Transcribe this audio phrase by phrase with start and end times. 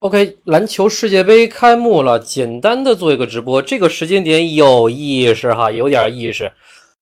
[0.00, 3.60] OK，篮球世界杯开幕了，简单的做一个直播。
[3.60, 6.50] 这个时间点有意识哈，有点意识。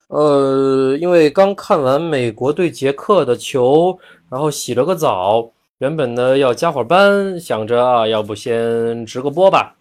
[0.09, 3.97] 呃，因为刚看完美国对捷克的球，
[4.29, 5.49] 然后洗了个澡，
[5.79, 9.77] 原本呢要加会儿班，想着啊，要不先直个播吧，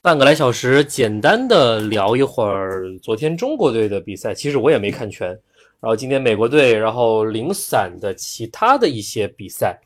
[0.00, 4.32] 半个来小时，简单的聊一会儿昨天中国队的比赛。
[4.32, 9.78] 其实我也没看全，然后今天美国队，然后零散的其他的一些比赛。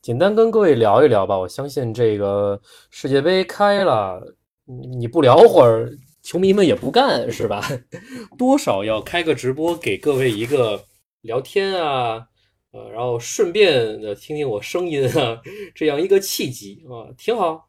[0.00, 2.60] 简单跟各位聊一聊吧，我相信这个
[2.90, 4.22] 世界杯开了，
[4.64, 5.90] 你不聊会儿，
[6.22, 7.60] 球迷们也不干是吧？
[8.38, 10.84] 多少要开个直播，给各位一个
[11.22, 12.28] 聊天啊，
[12.70, 15.40] 呃，然后顺便的听听我声音啊，
[15.74, 17.68] 这样一个契机啊，挺好，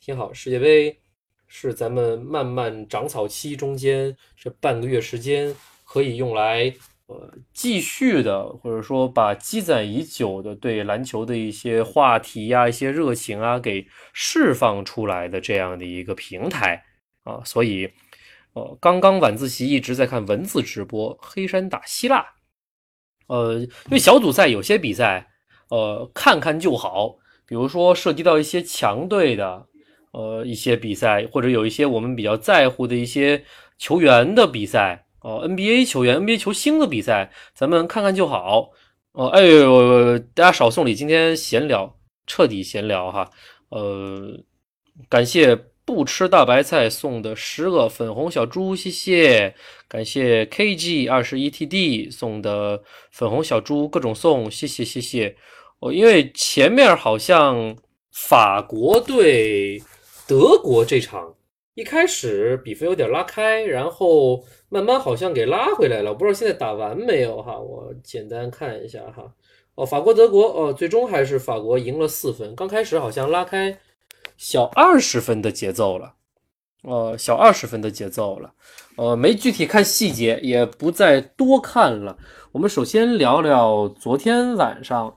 [0.00, 0.32] 挺好。
[0.32, 0.98] 世界杯
[1.46, 6.74] 是咱们慢慢长草期中间这半个月时间，可以用来。
[7.10, 16.84] 呃，继续的，或者说把积攒已久的对篮球的一些话题呀、一些热情啊，给释放出来的这样的一个平台
[17.24, 17.90] 啊，所以，
[18.52, 22.24] 呃，刚刚晚自习一直在看文字直播，黑山打希腊，
[23.26, 25.26] 呃，因为小组赛有些比赛，
[25.70, 29.66] 呃，看看就好，比如说涉及到一些强队的，
[30.12, 33.42] 呃，一些比赛，或者有一些我们比较在乎的一些
[33.78, 35.06] 球员的比赛。
[35.22, 38.70] 哦，NBA 球员、NBA 球星的比赛，咱们看看就好。
[39.12, 43.30] 哦，哎呦，大家少送礼，今天闲聊，彻底闲聊哈。
[43.70, 44.38] 呃，
[45.08, 49.54] 感谢不吃大白菜送的十个粉红小猪，谢谢。
[49.88, 55.36] 感谢 KG 二十一 TD 送的粉红小猪，各种送，谢谢谢谢。
[55.80, 57.76] 哦，因为前面好像
[58.12, 59.82] 法国对
[60.26, 61.34] 德国这场。
[61.74, 67.58] 一开始比分有点拉开，然后慢慢好像给拉回来了，我不知道现在打完没有哈？
[67.58, 69.32] 我简单看一下哈。
[69.76, 72.54] 哦，法国德国哦，最终还是法国赢了四分。
[72.56, 73.78] 刚开始好像拉开
[74.36, 76.14] 小二十分的节奏了，
[76.82, 78.52] 呃，小二十分的节奏了。
[78.96, 82.18] 呃，没具体看细节，也不再多看了。
[82.52, 85.16] 我们首先聊聊昨天晚上，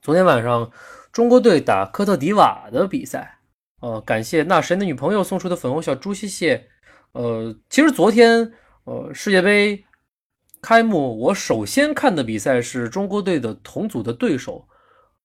[0.00, 0.70] 昨天晚上
[1.12, 3.39] 中国队打科特迪瓦的比赛。
[3.80, 6.68] 呃，感谢那神的女朋友送出的粉红小猪，谢谢。
[7.12, 8.52] 呃，其实昨天，
[8.84, 9.82] 呃，世界杯
[10.60, 14.68] 开幕，我首先看的比赛是中国队的同组的对手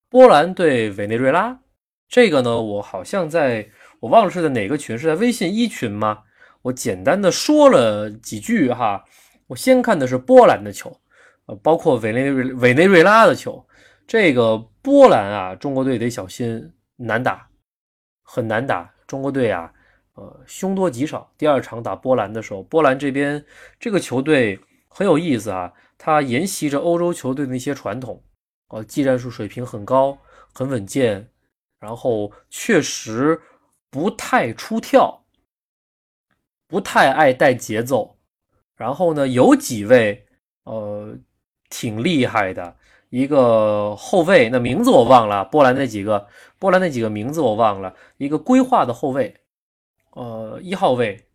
[0.10, 1.60] 波兰对委内瑞拉。
[2.08, 3.68] 这个呢，我好像在
[4.00, 6.20] 我忘了是在哪个群，是在微信一群吗？
[6.62, 9.04] 我简单的说了几句哈。
[9.48, 10.98] 我先看的是波兰的球，
[11.48, 13.64] 呃，包括委内瑞委内瑞拉的球。
[14.08, 17.48] 这个波兰啊，中国队得小心，难打。
[18.36, 19.74] 很难打，中国队啊，
[20.16, 21.32] 呃，凶多吉少。
[21.38, 23.46] 第二场打波兰的时候，波兰这边
[23.80, 24.60] 这个球队
[24.90, 28.22] 很有意思啊，它沿袭着欧洲球队的那些传统，
[28.68, 30.18] 呃，技战术水平很高，
[30.54, 31.30] 很稳健，
[31.80, 33.42] 然后确实
[33.90, 35.24] 不太出跳，
[36.68, 38.18] 不太爱带节奏。
[38.76, 40.28] 然后呢，有几位
[40.66, 41.18] 呃
[41.70, 42.76] 挺厉害的。
[43.16, 45.46] 一个后卫，那名字我忘了。
[45.46, 46.28] 波兰那几个，
[46.60, 47.96] 波兰那几个名字我忘了。
[48.18, 49.34] 一个规划的后卫，
[50.12, 51.26] 呃，一号位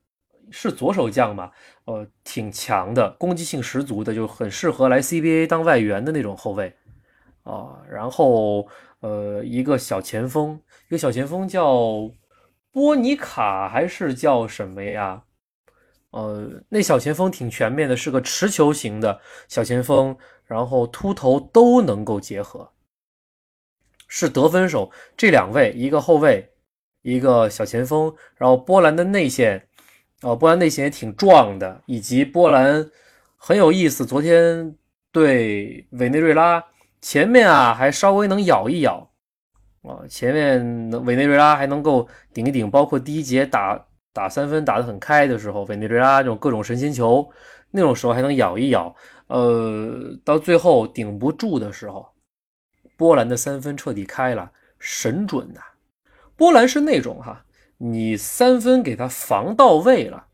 [0.51, 1.51] 是左手将吧？
[1.87, 6.71] 呃，挺强的，攻击性十足的，就很适合来 CBA 当外援的那种后卫
[7.45, 7.81] 啊。
[7.89, 8.69] 然后，
[9.01, 12.11] 呃，一个小前锋，一个小前锋叫
[12.71, 15.23] 波尼卡还是叫什么呀？
[16.11, 20.15] 呃，那小前锋挺全面的，是个持球型的小前锋。
[20.51, 22.73] 然后秃头都能够结合，
[24.09, 24.91] 是得分手。
[25.17, 26.51] 这两位，一个后卫，
[27.03, 28.13] 一个小前锋。
[28.35, 29.69] 然后波兰的内线，
[30.23, 31.81] 呃，波兰内线也挺壮的。
[31.87, 32.85] 以及波兰
[33.37, 34.75] 很有意思，昨天
[35.13, 36.65] 对委内瑞拉
[37.01, 39.09] 前面啊还稍微能咬一咬
[39.83, 42.69] 啊，前面委内瑞拉还能够顶一顶。
[42.69, 47.31] 包括第一节打打三分打得很开的时候，委内瑞拉这种各种神仙球，
[47.71, 48.93] 那种时候还能咬一咬。
[49.31, 52.05] 呃，到最后顶不住的时候，
[52.97, 54.51] 波兰的三分彻底开了，
[54.81, 55.61] 神准呐！
[56.35, 57.45] 波兰是那种哈，
[57.79, 60.27] 你三分给他防到位了，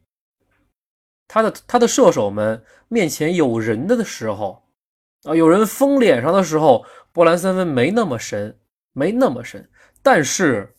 [1.29, 4.62] 他的他的射手们面前有人的的时候，
[5.25, 8.59] 啊，有人封脸上的时候，波兰三分没那么神，
[8.94, 9.69] 没那么神。
[10.03, 10.75] 但是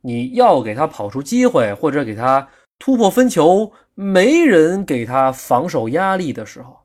[0.00, 2.48] 你要给他跑出机会，或者给他
[2.80, 6.79] 突破分球，没人给他防守压力的时候。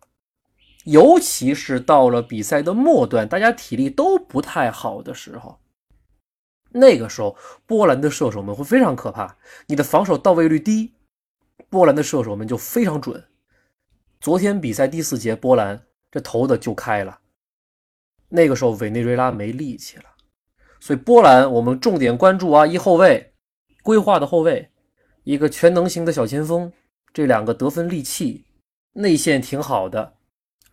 [0.85, 5.59] 尤其是到了比赛的末段，大家体力都不太好的时候，
[6.69, 7.35] 那个时候
[7.65, 9.37] 波兰的射手们会非常可怕。
[9.67, 10.93] 你的防守到位率低，
[11.69, 13.23] 波兰的射手们就非常准。
[14.21, 17.19] 昨天比赛第四节，波兰这投的就开了。
[18.29, 20.05] 那个时候委内瑞拉没力气了，
[20.79, 23.33] 所以波兰我们重点关注啊，一后卫
[23.81, 24.69] 规划的后卫，
[25.23, 26.71] 一个全能型的小前锋，
[27.13, 28.45] 这两个得分利器，
[28.93, 30.15] 内线挺好的，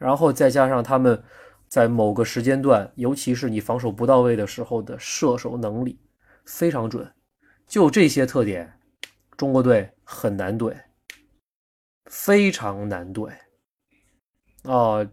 [0.03, 1.23] 然后再加上他们
[1.69, 5.97] 在某个时间段，尤其是你防守不到位的时候的射手能力
[6.45, 7.09] 非常准，
[7.69, 8.81] 就这些特点，
[9.37, 10.75] 中国队很难怼，
[12.07, 13.31] 非常难怼
[14.65, 15.09] 啊，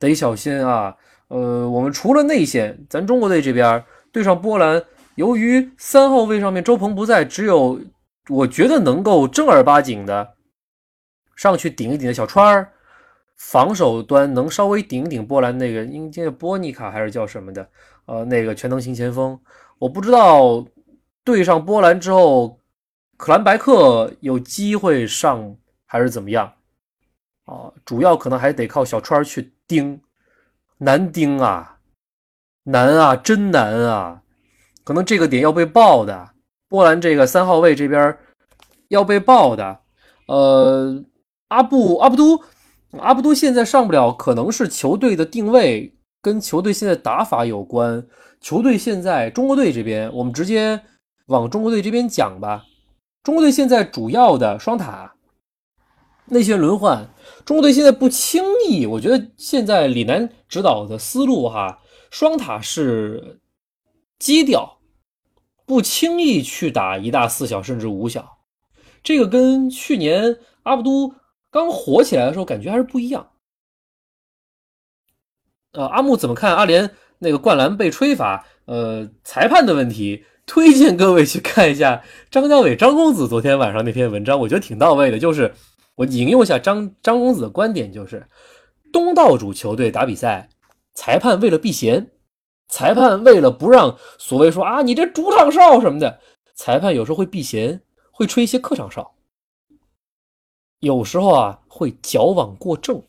[0.00, 0.96] 得小心啊。
[1.28, 4.84] 呃，我们除了内线，咱中国队这边对上波兰，
[5.14, 7.80] 由于三号位上面周鹏不在，只有
[8.28, 10.34] 我觉得能够正儿八经的
[11.36, 12.72] 上去顶一顶的小川儿，
[13.44, 17.68] 防守端能稍微顶顶波兰那个，应该波尼卡还是叫什么的，
[18.06, 19.38] 呃，那个全能型前锋，
[19.78, 20.64] 我不知道
[21.24, 22.58] 对上波兰之后，
[23.16, 26.52] 克兰白克有机会上还是怎么样
[27.44, 27.72] 啊？
[27.84, 30.00] 主要可能还得靠小川去盯。
[30.78, 31.78] 难盯啊，
[32.64, 34.22] 难啊，真难啊！
[34.82, 36.30] 可能这个点要被爆的，
[36.68, 38.18] 波兰这个三号位这边
[38.88, 39.78] 要被爆的。
[40.26, 41.04] 呃，
[41.48, 42.42] 阿布阿布都
[42.98, 48.06] 阿布都现在上不了，可能是球队的定位跟球队现在打法有关。
[48.40, 50.82] 球队现在中国队这边，我们直接
[51.26, 52.64] 往中国队这边讲吧。
[53.22, 55.14] 中国队现在主要的双塔
[56.26, 57.08] 内线轮换。
[57.44, 61.78] 中国队现在不轻易，我觉得现在李楠指导的思路哈，
[62.10, 63.40] 双塔是
[64.18, 64.78] 基调，
[65.64, 68.38] 不轻易去打一大四小甚至五小，
[69.02, 71.14] 这个跟去年阿布都
[71.52, 73.30] 刚火起来的时候感觉还是不一样。
[75.74, 76.90] 呃，阿木怎么看阿联
[77.20, 78.44] 那个灌篮被吹罚？
[78.64, 85.54] 呃，裁判的问题，推荐各位去看一下张家伟张公子昨天晚上那篇文章，我觉得挺到位的，就是。
[85.94, 88.26] 我引用一下张张公子的观点，就是
[88.90, 90.48] 东道主球队打比赛，
[90.94, 92.10] 裁判为了避嫌，
[92.66, 96.18] 裁判为了不让所谓说啊你这主场哨什么的，
[96.54, 99.14] 裁判有时候会避嫌，会吹一些客场哨，
[100.82, 103.00] 有时候啊会矫枉过正。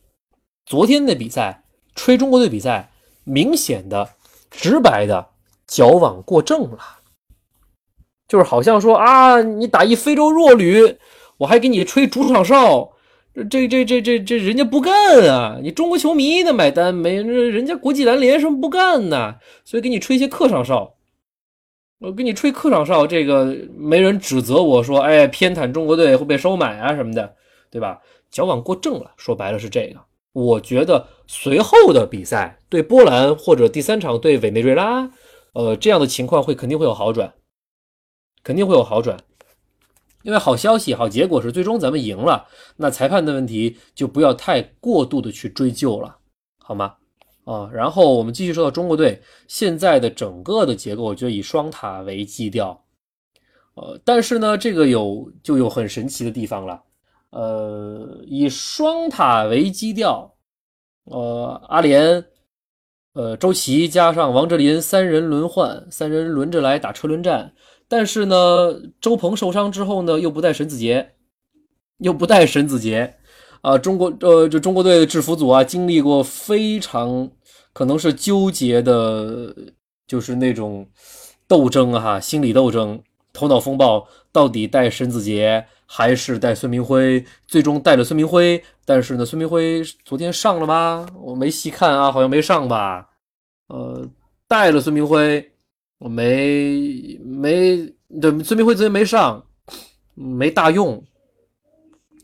[0.64, 1.64] 昨天的比赛
[1.96, 2.92] 吹中国队比赛，
[3.24, 4.10] 明显的、
[4.52, 5.30] 直白的
[5.66, 6.78] 矫枉过正了，
[8.28, 10.98] 就是好像说啊你打一非洲弱旅。
[11.38, 12.92] 我还给你吹主场哨，
[13.50, 15.58] 这这这这这人家不干啊！
[15.62, 17.16] 你中国球迷的买单没？
[17.16, 19.38] 人家国际篮联什么不干呢？
[19.66, 20.94] 所以给你吹一些客场哨，
[22.00, 27.36] 我给你吹客场哨，这个没人指责我说，哎，偏袒中国队会被收买啊什么的，
[27.74, 28.00] 对吧？
[28.30, 30.00] 矫枉过正了，说白了是这个。
[30.32, 35.10] 我觉得随后的比赛对波兰或者第三场对委内瑞拉，
[35.54, 37.34] 呃，这样的情况会肯定会有好转，
[38.44, 39.18] 肯定会有好转。
[40.22, 42.48] 因为好消息、好结果是最终咱们赢了，
[42.78, 46.18] 那裁判的问题就不要太过度的去追究了，
[46.60, 46.98] 好吗？
[47.46, 52.86] 啊，然后我们继续说到中国队现在的整个的结构，我觉得以双塔为基调，
[53.74, 56.82] 呃，但是呢，这个有就有很神奇的地方了，
[57.34, 60.36] 呃，以双塔为基调，
[61.06, 62.24] 呃，阿联、
[63.14, 67.52] 呃，周琦加上王哲林三人轮换，三人轮着来打车轮战。
[67.88, 71.14] 但是呢，周鹏受伤之后呢，又不带沈子杰，
[71.98, 73.16] 又不带沈子杰，
[73.62, 77.30] 啊，中国呃，就中国队的制服组啊，经历过非常
[77.74, 79.56] 可能是纠结的，
[80.06, 80.88] 就是那种
[81.48, 83.02] 斗争哈，心理斗争，
[83.34, 87.26] 头脑风暴，到底带沈子杰还是带孙明辉？
[87.48, 91.06] 最终带了孙明辉，但是呢，孙明辉昨天上了吗？
[91.16, 93.10] 我没细看啊，好像没上吧？
[93.68, 94.08] 呃，
[94.48, 95.50] 带了孙明辉。
[96.00, 97.78] 我没没
[98.20, 99.42] 对孙明辉昨天没上，
[100.16, 101.02] 没大用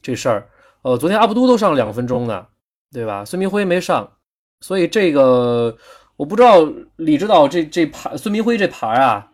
[0.02, 0.50] 这事儿。
[0.82, 2.46] 呃，昨天阿布都都上了两分钟呢，
[2.92, 3.24] 对吧？
[3.24, 4.12] 孙明辉没上，
[4.60, 5.78] 所以这个
[6.18, 9.29] 我不知道李指导这这盘孙明辉这盘啊，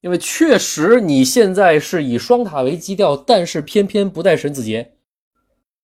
[0.00, 4.92] 因为确实你现在是以双塔为基调，但是偏偏不带沈子杰，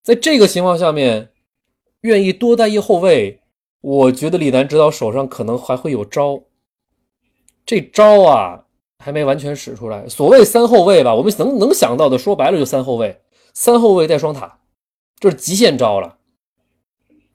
[0.02, 1.30] 在这个情况下面，
[2.02, 3.40] 愿意多带一后卫，
[3.80, 6.42] 我觉得李楠指导手上可能还会有招。
[7.64, 8.64] 这招啊，
[8.98, 10.08] 还没完全使出来。
[10.08, 13.20] 所谓三后卫吧，我们能能想到的，说白了就三后卫，
[13.54, 14.60] 三后卫带双塔，
[15.18, 16.18] 这是极限招了，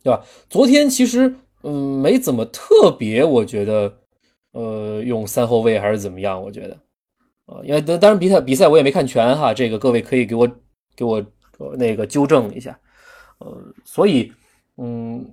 [0.04, 0.24] 对吧？
[0.50, 4.00] 昨天其实嗯没怎么特别，我觉得
[4.58, 6.42] 呃用三后卫还是怎么样？
[6.42, 6.74] 我觉得
[7.46, 10.50] 啊，因为当当然比赛比赛我也没看全哈，这个各位可以给我
[10.96, 11.24] 给我
[11.78, 12.78] 那个纠正一下。
[13.40, 14.34] 呃，所以
[14.78, 15.24] 嗯，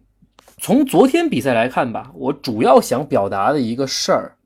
[0.58, 4.36] 从昨天比赛来看吧，我主要想表达的一个事儿。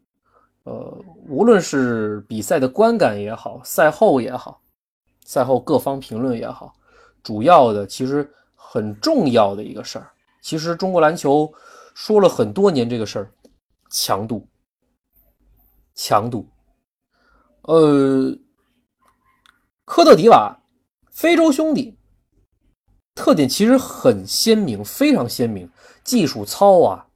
[0.64, 4.60] 呃，无论是比赛的观感也好，赛后也好，
[5.24, 6.74] 赛后各方评论也好，
[7.22, 10.10] 主要的其实很重要的一个事儿，
[10.42, 11.50] 其实中国篮球
[11.94, 13.30] 说了很多年这个事儿，
[13.88, 14.46] 强度，
[15.98, 16.46] 强度。
[17.62, 18.38] 呃，
[19.84, 20.60] 科特迪瓦，
[21.10, 21.98] 非洲兄弟，
[23.16, 25.68] 特点其实很鲜明，非常鲜明，
[26.04, 27.08] 技术糙啊，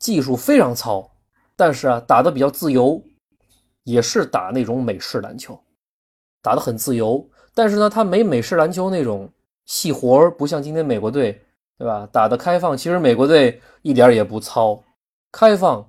[0.00, 1.12] 技术非常糙，
[1.54, 3.00] 但是啊，打的比较自由，
[3.84, 5.58] 也是打那种美式篮球，
[6.42, 9.30] 打的很自由，但是呢，他没美式篮球那种
[9.64, 11.40] 细活不像今天美国队，
[11.78, 12.06] 对吧？
[12.12, 14.82] 打的开放，其实美国队一点也不糙，
[15.30, 15.88] 开放，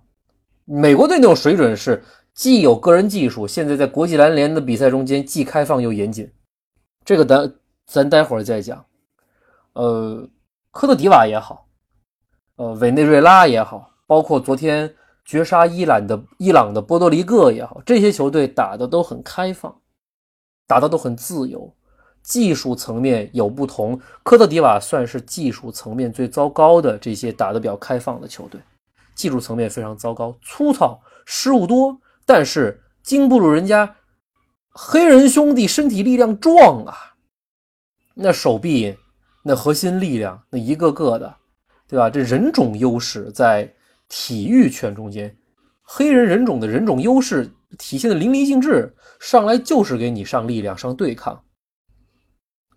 [0.64, 2.02] 美国队那种水准是。
[2.36, 6.30] 既有个人技术，现在在国际篮联的比赛中间既开放又严谨，
[7.06, 7.56] 这个咱
[7.88, 8.86] 咱待会儿再讲。
[9.72, 10.30] 呃，
[10.70, 11.66] 科特迪瓦也好，
[12.58, 19.74] 呃，委内瑞拉也好，包括昨天绝杀伊朗的伊朗的波多黎各也好，这些球队打的都很开放，
[20.68, 21.74] 打的都很自由，
[22.22, 23.98] 技术层面有不同。
[24.24, 28.60] 科特迪瓦算是技术层面最糟糕的这些打的比较开放的球队，
[29.16, 31.98] 技术层面非常糟糕，粗糙，失误多。
[32.26, 33.96] 但是经不住人家
[34.70, 37.16] 黑人兄弟身体力量壮啊，
[38.14, 38.98] 那手臂、
[39.44, 41.36] 那核心力量，那一个个的，
[41.88, 42.10] 对吧？
[42.10, 43.72] 这人种优势在
[44.10, 45.38] 体育圈中间，
[45.82, 51.42] 黑人人种的人种优势体现的淋漓尽致，上来就是给你上力量、上对抗。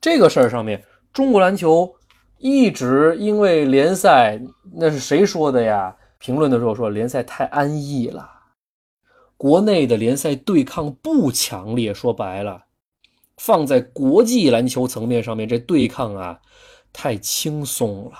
[0.01, 1.93] 这个事儿上面，中国篮球
[2.39, 4.41] 一直因为联赛，
[4.77, 5.97] 那是谁说的呀？
[6.19, 8.38] 评论的时候说联赛太安逸了。
[9.39, 12.65] 国内的联赛对抗不强烈，说白了，
[13.37, 16.41] 放在国际篮球层面上面，这对抗啊
[16.93, 18.13] 太轻松了。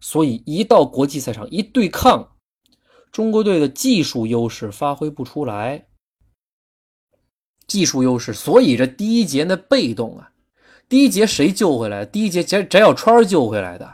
[0.00, 2.36] 所以一到国际赛场一对抗，
[3.10, 5.86] 中国队的技术优势发挥不出来。
[7.66, 10.30] 技术优势，所以这第一节那被动啊，
[10.90, 12.04] 第一节谁救回来？
[12.04, 13.90] 第一节翟翟小川救回来的，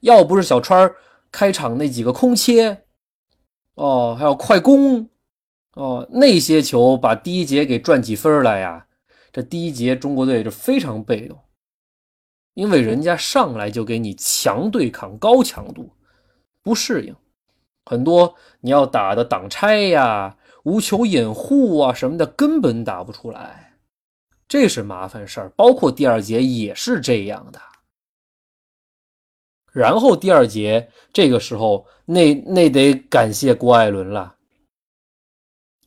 [0.00, 0.92] 要不是小川
[1.30, 2.82] 开场那几个空切，
[3.74, 5.08] 哦，还有快攻。
[5.78, 8.84] 哦，那些球把第一节给赚起分来呀！
[9.30, 11.38] 这第一节中国队就非常被动，
[12.54, 15.92] 因为人家上来就给你强对抗、高强度，
[16.64, 17.14] 不适应。
[17.84, 23.78] 很多你要打的挡拆呀、无球掩护啊什么的，根本打不出来，
[24.48, 25.48] 这是麻烦事儿。
[25.50, 27.60] 包括第二节也是这样的。
[29.72, 34.34] 然后第二节这个时候，那那得感谢郭艾伦了。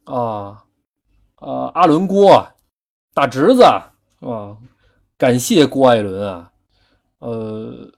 [0.06, 0.66] 啊，
[1.36, 2.48] 啊，阿伦郭，
[3.14, 4.58] 大侄子啊，
[5.18, 6.52] 感谢郭艾伦啊。
[7.20, 7.92] 呃，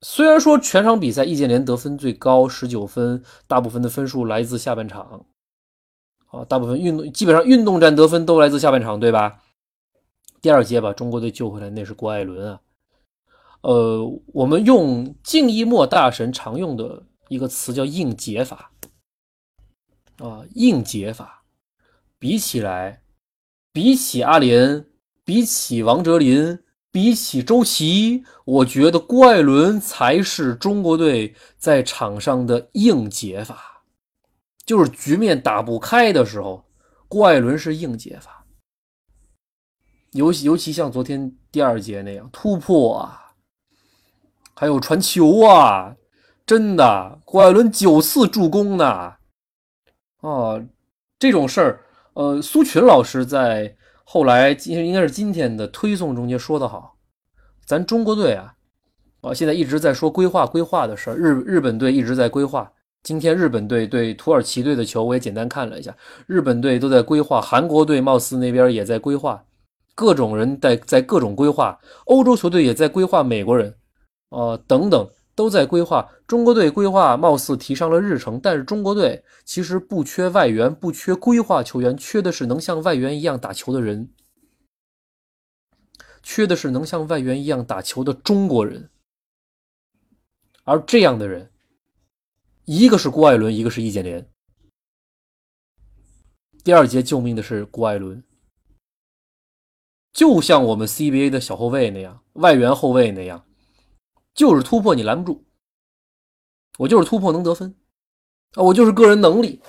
[0.00, 5.26] 虽然说全场比赛易建联得分最高，十九分，大部分的分数来自下半场。
[6.28, 9.40] 啊，大部分运动基本上运动战得分都来自下半场，对吧？
[10.40, 12.60] 第二节把中国队救回来，那是郭艾伦啊。
[13.62, 18.70] 呃，我们用静一默大神常用的一个词叫硬解法。
[20.18, 21.44] 啊，硬解法，
[22.18, 23.02] 比起来，
[23.72, 24.86] 比起阿联，
[25.24, 26.58] 比起王哲林，
[26.90, 33.82] 比起周琦，我觉得郭艾伦才是中国队在场上的硬解法。
[34.64, 36.64] 就是局面打不开的时候，
[37.06, 38.46] 郭艾伦是硬解法。
[40.12, 43.34] 尤其尤其像昨天第二节那样突破啊，
[44.54, 45.94] 还有传球啊，
[46.46, 49.16] 真的，郭艾伦九次助攻呢。
[50.26, 50.60] 哦，
[51.20, 51.80] 这种事儿，
[52.14, 56.96] 呃，苏群老师在后来今应该是今天的推送中间说的好，
[57.64, 58.52] 咱中国队啊，
[59.20, 62.72] 啊，现在一直在说规划规划的事儿，日日本队一直在规划。
[63.04, 69.44] 今天日本队对土耳其队的球我也简单看了一下，日本队都在规划，韩国队貌似那边也在规划，
[69.94, 73.72] 各种人在在各种规划，欧洲球队也在规划美国人，
[74.30, 75.08] 啊，等等。
[75.36, 84.08] 都在规划，中国队规划貌似提上了日程，但是中国队其实不缺外援，不缺规划球员，缺的是能像外援一样打球的人，
[86.22, 88.88] 缺的是能像外援一样打球的中国人。
[90.64, 91.52] 而这样的人，
[92.64, 94.26] 一个是郭艾伦，一个是易建联。
[96.64, 98.24] 第二节救命的是郭艾伦，
[100.14, 103.44] 就像我们 CBA 的小后卫那样，外援后卫那样。
[104.36, 105.42] 就是突破你拦不住，
[106.78, 107.74] 我就是突破能得分
[108.54, 108.62] 啊！
[108.62, 109.60] 我就是个人能力，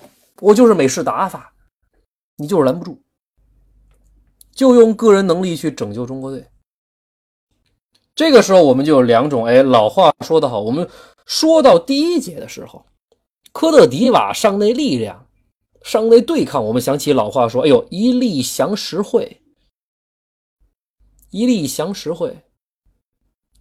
[0.42, 1.54] 我就是美式打法，
[2.36, 3.02] 你就是拦不住。
[4.52, 6.46] 就用个人能力去拯救中国队。
[8.14, 10.90] 这个时候我们就有两种，哎，老话说得好，我们
[11.26, 12.86] 说到第一节的时候，
[13.54, 15.30] 科特迪瓦上内力量，
[15.82, 19.42] 上内对抗，我们想起老话说，哎呦，一力降十会，
[21.30, 22.44] 一力降十会。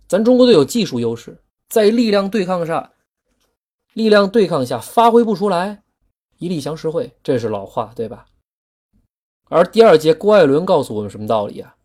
[0.09, 2.93] 咱中国队有技术优势，在力量对抗下，
[3.93, 5.83] 力量对抗下发挥不出来，
[6.39, 8.27] 一力降十会，这是老话，对吧？
[9.49, 11.77] 而第二节郭艾伦告诉我们什么道理啊？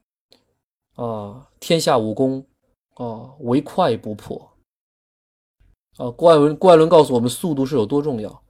[0.95, 2.45] 啊，天下武功
[2.95, 4.51] 啊，唯快不破。
[5.97, 8.43] 啊，郭艾伦郭艾伦告诉我们，速度是有多重要。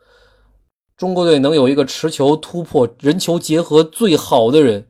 [0.97, 4.87] 中国队能有一个持球突破、人球结合最好的人，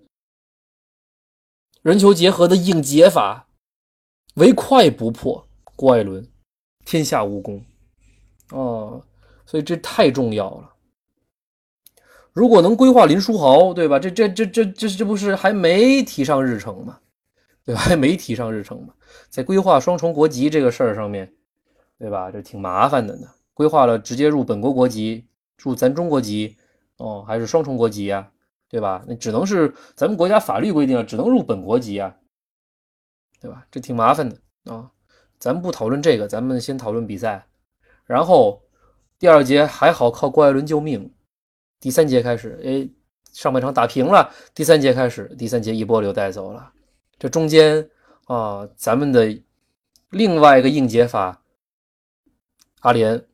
[1.81, 3.47] 人球结合的硬解法，
[4.35, 5.45] 唯快不破。
[5.75, 6.27] 郭艾伦，
[6.85, 7.63] 天下武功。
[8.51, 9.01] 哦，
[9.45, 10.69] 所以这太重要了。
[12.33, 13.99] 如果能规划林书豪，对吧？
[13.99, 16.99] 这这这这这这不是还没提上日程吗？
[17.65, 17.81] 对吧？
[17.81, 18.93] 还没提上日程吗？
[19.29, 21.33] 在规划双重国籍这个事儿上面，
[21.97, 22.31] 对吧？
[22.31, 23.27] 这挺麻烦的呢。
[23.53, 25.25] 规划了直接入本国国籍，
[25.57, 26.55] 入咱中国籍，
[26.97, 28.31] 哦，还是双重国籍啊？
[28.69, 29.03] 对吧？
[29.07, 32.15] 那只能是咱们国家法律规定了，只能入本国籍啊，
[33.41, 33.65] 对吧？
[33.71, 34.37] 这挺麻烦的
[34.71, 34.91] 啊。
[35.39, 37.47] 咱们不讨论这个，咱们先讨论比赛。
[38.05, 38.61] 然后
[39.17, 41.11] 第二节还好靠郭艾伦救命。
[41.79, 42.87] 第三节开始，哎，
[43.33, 44.31] 上半场打平了。
[44.53, 46.71] 第三节开始，第三节一波流带走了。
[47.17, 47.89] 这中间
[48.25, 49.41] 啊，咱们的
[50.11, 51.41] 另外一个硬解法，
[52.81, 53.25] 阿联，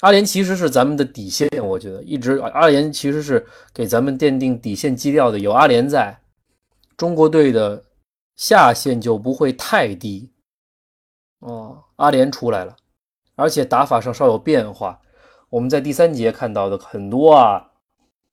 [0.00, 1.48] 阿联其实是咱们的底线。
[1.64, 5.38] 我觉得一直阿联其实是给咱们奠定底线基调的。
[5.38, 6.20] 有阿联在，
[6.96, 7.84] 中国队的
[8.38, 10.32] 下限就不会太低。
[11.40, 12.74] 哦，阿联出来了，
[13.34, 15.02] 而且打法上稍有变化。
[15.50, 17.72] 我们在第三节看到的很多啊，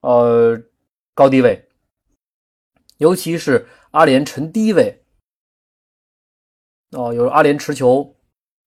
[0.00, 0.62] 呃，
[1.12, 1.68] 高低位，
[2.98, 5.04] 尤其是阿联沉低位，
[6.92, 8.16] 哦，有阿联持球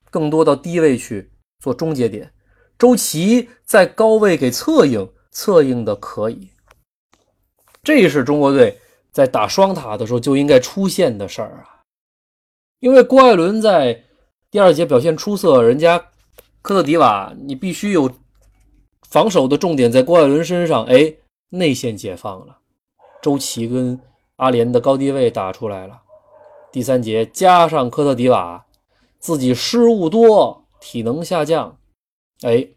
[0.09, 2.33] 更多到低位去做终结点，
[2.77, 6.49] 周琦在高位给策应，策应的可以，
[7.83, 8.79] 这是中国队
[9.11, 11.83] 在打双塔的时候就应该出现的事儿啊，
[12.79, 14.03] 因为郭艾伦在
[14.51, 15.97] 第二节表现出色，人家
[16.61, 18.11] 科特迪瓦你必须有。
[19.09, 21.15] 防守的重点在郭艾伦身上，哎，
[21.49, 22.59] 内线解放了，
[23.23, 23.99] 周琦跟
[24.35, 26.03] 阿联的高低位打出来了。
[26.71, 28.67] 第三节加上科特迪瓦
[29.17, 31.79] 自己失误多，体能下降，
[32.43, 32.67] 哎，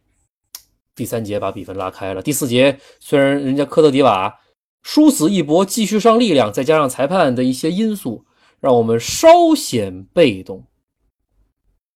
[0.95, 2.23] 第三节把比分拉开了。
[2.23, 4.41] 第四节虽然人家科特迪瓦
[4.83, 8.25] 殊死一搏，继续上力量，再加上裁判的一些因素，
[8.61, 10.65] 让我们稍显被动。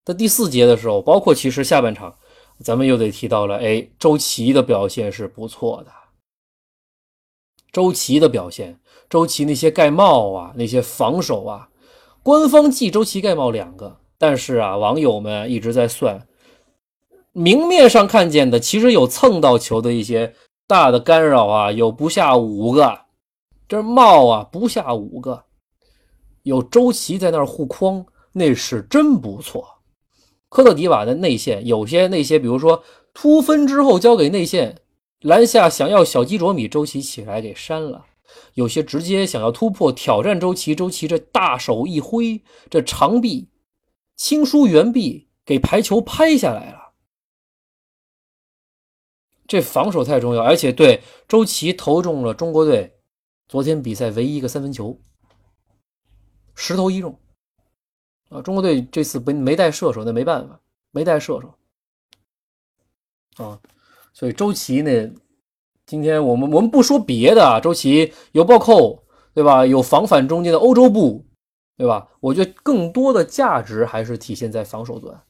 [0.04, 2.16] 在第四节的时候，包括其实下半场。
[2.64, 5.92] 咱们又得提到了，哎，周琦的表现是不错的。
[7.74, 11.68] 周琦的表现，周琦那些盖帽啊，那些防守啊，
[12.24, 16.26] 官方记周琦盖帽两个，但是啊，网友们一直在算，
[17.34, 20.34] 明面上看见的其实有蹭到球的一些
[20.68, 23.02] 大的干扰啊，有不下五个，
[23.68, 25.46] 这帽啊不下五个，
[26.42, 29.64] 有周琦在那儿护框，那是真不错。
[30.50, 34.82] 科特迪瓦的内线有些那些，比如说突分之后交给内线
[35.22, 38.06] 篮下想要小鸡啄米，周琦起来给删了；
[38.56, 43.50] 有些直接想要突破挑战周琦，周琦这大手一挥，这长臂
[44.16, 46.85] 轻舒圆臂给排球拍下来了。
[49.48, 52.98] 这防守太重要，而且对周琦投中了中国队
[53.48, 55.00] 昨天比赛唯一一个三分球，
[56.56, 57.20] 十投一中。
[58.30, 61.54] 啊，中国队这次没没带射手，那没办法，没带射手
[63.38, 63.62] 啊，
[64.14, 65.12] 所以周琦呢，
[65.86, 69.04] 今天我们我们不说别的啊，周琦有暴扣，
[69.36, 69.64] 对吧？
[69.64, 71.24] 有防反中间的欧洲步，
[71.78, 72.10] 对吧？
[72.20, 75.24] 我觉得更多的价值还是体现在防守端。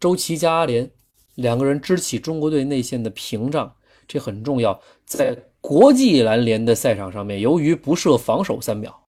[0.00, 0.90] 周琦加阿联
[1.34, 3.74] 两个人支起中国队内线的屏障，
[4.06, 4.80] 这很重要。
[5.04, 9.06] 在国际篮联的赛场上面，由于不设防守三秒，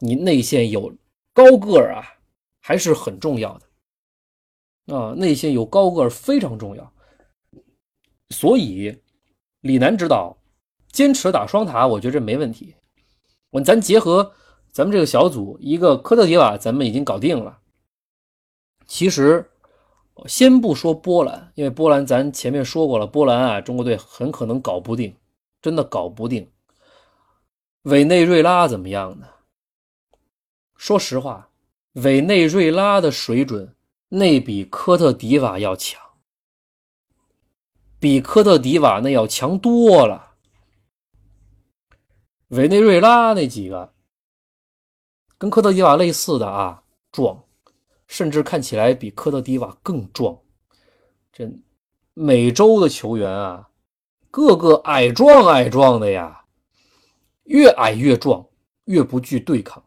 [0.00, 0.94] 你内线有。
[1.36, 2.06] 高个儿啊，
[2.60, 6.92] 还是很重要的啊，内线有高个儿非常重要，
[8.30, 8.96] 所以
[9.62, 10.38] 李楠指导
[10.92, 12.76] 坚持打双塔，我觉得这没问题。
[13.50, 14.32] 我咱结合
[14.70, 17.58] 咱们这个小组，一个科特迪瓦咱们已经搞定了。
[18.86, 19.50] 其实
[20.26, 25.16] 先不说波兰，因为波兰咱前面说过了，波兰啊，中国队很可能搞不定，
[25.60, 26.50] 真的搞不定。
[27.82, 29.26] 委内瑞拉怎么样呢？
[30.76, 31.50] 说实话，
[31.94, 33.74] 委内瑞拉的水准
[34.08, 36.00] 那比科特迪瓦要强，
[37.98, 40.32] 比科特迪瓦那要强多了。
[42.48, 43.92] 委内瑞拉那几个
[45.36, 47.43] 跟科特迪瓦类似的啊，壮，
[48.14, 50.38] 甚至看起来比科特迪瓦更壮。
[51.32, 51.50] 这
[52.12, 53.68] 美洲的球员啊，
[54.30, 56.44] 个个矮壮矮壮的呀，
[57.42, 58.46] 越矮越壮，
[58.84, 59.82] 越不惧对抗。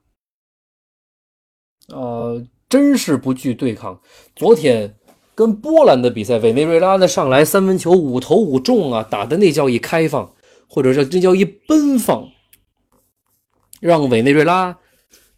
[1.87, 4.01] 呃，真是不惧对抗。
[4.35, 4.97] 昨天
[5.33, 10.35] 跟波兰的比赛，委内瑞拉呢上来三分球五投五中啊，打的那叫一开放，
[10.67, 12.29] 或者说这叫一奔放，
[13.79, 14.79] 让委内瑞拉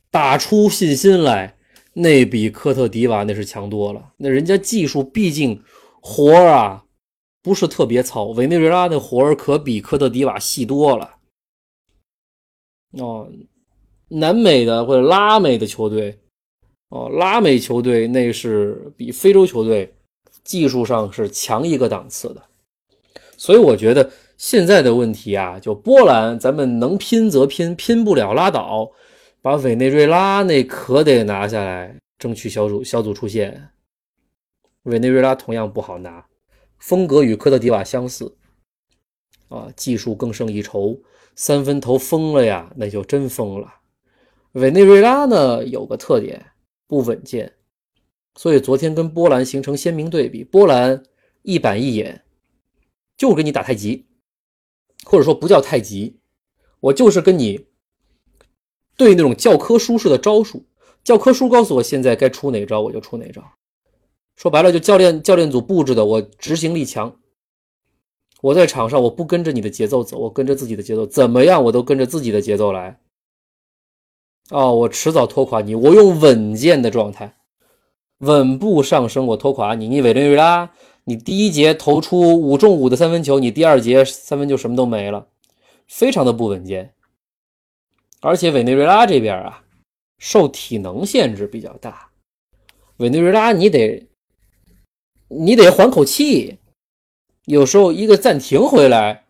[0.09, 1.55] 打出信心来，
[1.93, 4.13] 那比科特迪瓦那是强多了。
[4.17, 5.61] 那人家技术毕竟
[6.01, 6.85] 活儿啊
[7.41, 11.17] 不是特别糙，委内瑞拉的活儿可比科特迪瓦细多了。
[12.91, 13.29] 哦，
[14.07, 16.19] 南美的或者拉美的球队。
[16.89, 19.93] 哦，拉美球队那是比非洲球队
[20.43, 22.41] 技术上是强一个档次的，
[23.37, 28.89] 所以我觉得现在的问题啊，就波兰，咱们能拼则拼，拼不了拉倒，
[29.41, 33.69] 把委内瑞拉那可得拿下来，争取小组小组出线。
[34.83, 36.25] 委内瑞拉同样不好拿，
[36.77, 38.37] 风格与科特迪瓦相似，
[39.47, 41.01] 啊，技术更胜一筹，
[41.35, 43.73] 三分投疯了呀，那就真疯了。
[44.53, 46.45] 委内瑞拉呢有个特点。
[46.89, 47.53] 不稳健，
[48.33, 50.43] 所以昨天跟波兰形成鲜明对比。
[50.43, 51.03] 波兰
[51.43, 52.23] 一板一眼，
[53.15, 54.07] 就给你打太极，
[55.03, 56.19] 或者说不叫太极，
[56.79, 57.67] 我就是跟你
[58.99, 60.61] 对那种教科书式的招数。
[61.05, 63.41] 教科书告诉我现在该出哪招，我就出哪招。
[64.35, 67.15] 说白了，就教练教练组布置的，我执行力强。
[68.41, 72.99] 我在场上我不跟着你的节奏走，我跟着自己的节奏，怎么样我都跟着自己的节奏来。
[74.49, 75.75] 哦，我迟早拖垮你。
[75.75, 77.37] 我用稳健的状态，
[78.19, 79.87] 稳步上升，我拖垮你。
[79.87, 80.69] 你委内瑞拉，
[81.05, 85.27] 你第一节投出五中五的三分球，你第二节三分就什么都没了，
[85.87, 86.93] 非常的不稳健。
[88.21, 89.63] 而且委内瑞拉这边啊，
[90.17, 92.09] 受体能限制比较大。
[92.97, 94.09] 委内瑞拉，你得
[95.29, 96.59] 你得缓口气，
[97.45, 99.25] 有时候一个暂停回来，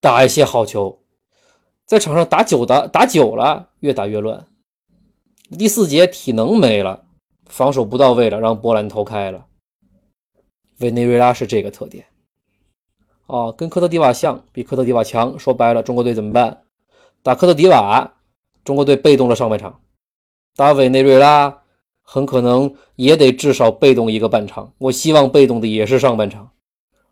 [0.00, 1.00] 打一些好球。
[1.84, 4.46] 在场上打久的打久了，越打越乱。
[5.58, 7.04] 第四节体能没了，
[7.46, 9.46] 防守不到位了，让波兰投开了。
[10.78, 12.06] 委内瑞拉是这个特点，
[13.26, 15.38] 哦，跟科特迪瓦像，比科特迪瓦强。
[15.38, 16.61] 说白了，中国队怎么办？
[17.22, 18.14] 打科特迪瓦，
[18.64, 19.80] 中国队被动了上半场；
[20.56, 21.62] 打委内瑞拉，
[22.02, 24.72] 很可能也得至少被动一个半场。
[24.78, 26.50] 我希望被动的也是上半场，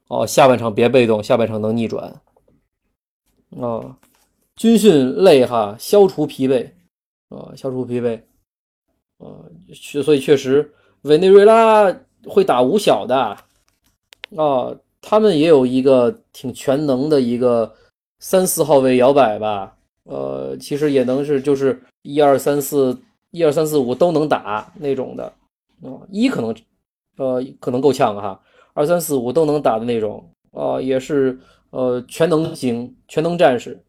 [0.09, 2.21] 哦，下半场别被动，下半场能逆转，
[3.51, 3.97] 哦。
[4.57, 6.71] 军训累哈，消除疲惫
[7.31, 8.21] 啊，消除疲惫
[9.17, 11.91] 啊，确所以确实，委内瑞拉
[12.27, 13.17] 会打五小的
[14.37, 17.75] 啊，他们也有一个挺全能的一个
[18.19, 22.99] 三四号位摇摆吧，呃，其实也能是就是一二三四
[23.31, 25.25] 一二三四五都能打那种的
[25.83, 26.55] 啊，一可能
[27.17, 28.41] 呃可能够呛哈，
[28.73, 31.39] 二三四五都能打的那种啊，也是
[31.71, 33.83] 呃全能型全能战士。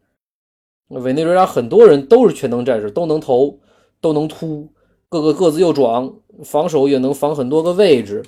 [0.88, 3.58] 委内瑞拉很多人都是全能战士，都能投，
[3.98, 4.68] 都能突，
[5.08, 8.22] 个个个子又壮，防守也能防很多个位置。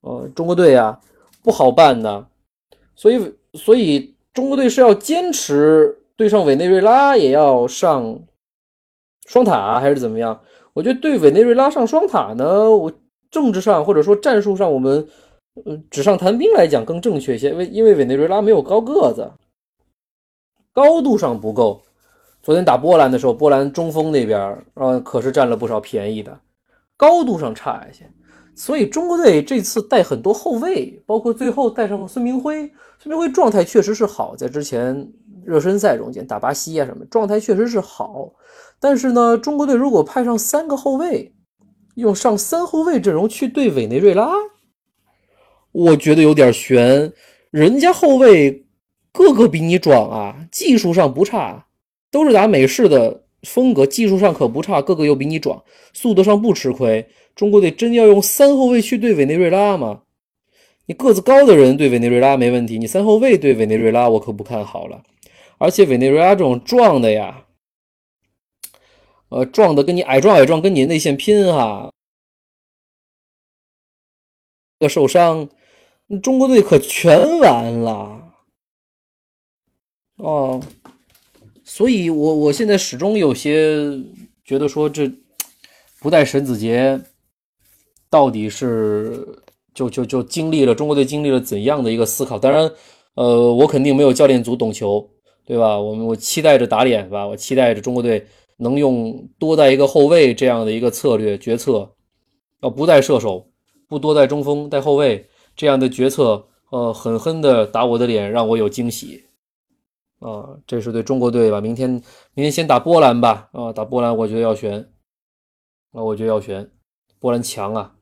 [0.00, 0.98] 呃，中国队呀
[1.42, 2.26] 不好办的，
[2.96, 8.20] 所以所以中国队是要坚持对上委内瑞拉也要上
[9.26, 10.40] 双塔还是怎么样？
[10.72, 12.92] 我觉得对委内瑞拉上双塔呢，我
[13.30, 15.08] 政治上或者说战术上我们
[15.66, 19.30] 嗯纸上谈兵来讲更正确一些，因为因为委内瑞拉没有高个子。
[20.72, 21.82] 高度上不够，
[22.42, 24.40] 昨天打波兰的时候，波兰中锋那边
[24.74, 26.36] 啊可是占了不少便宜的，
[26.96, 28.10] 高度上差一些，
[28.56, 35.08] 所以中国队这次带很多后卫，包括最后带上孙铭徽，孙铭徽状态确实是好，在之前
[35.46, 38.32] 热身赛中间打巴西啊什么，状态确实是好，
[38.80, 41.32] 但是呢，中国队如果派上三个后卫，
[41.94, 44.30] 用上三后卫阵容去对委内瑞拉，
[45.72, 47.12] 我觉得有点悬，
[47.50, 48.62] 人家后卫。
[49.16, 51.66] 个个比你壮啊，技术上不差，
[52.10, 57.06] 都是打美式的风格，技术上可不差，个个又比你壮，速度上不吃亏。
[57.36, 60.00] 中国队真要用三后卫去对委内瑞拉吗？
[60.86, 65.00] 你个子高的人对委内瑞拉没问题，你三后卫对委内瑞拉我可不看好了。
[65.64, 67.46] 而且委内瑞拉这种壮的呀，
[69.30, 71.90] 呃，壮的跟你矮壮矮壮，跟你内线拼哈，
[74.78, 75.48] 个受伤，
[76.22, 78.34] 中国队可全完了。
[80.16, 80.62] 哦，
[81.64, 83.98] 所以，我我现在始终有些
[84.44, 85.10] 觉得说，这
[85.98, 87.00] 不带沈子杰
[88.10, 89.26] 到底是
[89.72, 92.38] 就就就经历了中国队经历了怎样的一个思考？
[92.38, 92.70] 当然，
[93.14, 95.10] 呃，我肯定没有教练组懂球，
[95.44, 95.78] 对吧？
[95.78, 98.26] 我们我期待着打脸吧，我期待着中国队
[98.56, 101.94] 能用多带一个后卫这样的一个策略决策，
[102.62, 103.50] 要不带射手，
[103.88, 109.24] 不多带中锋，带后卫这样的决策，呃，狠狠的打我的脸，让我有惊喜。
[110.20, 111.60] 啊，这是对中国队吧？
[111.60, 113.50] 明天，明天先打波兰吧。
[113.52, 114.80] 啊，打波兰，我觉得要悬。
[115.92, 116.70] 啊，我觉得要悬。
[117.18, 117.94] 波兰强啊，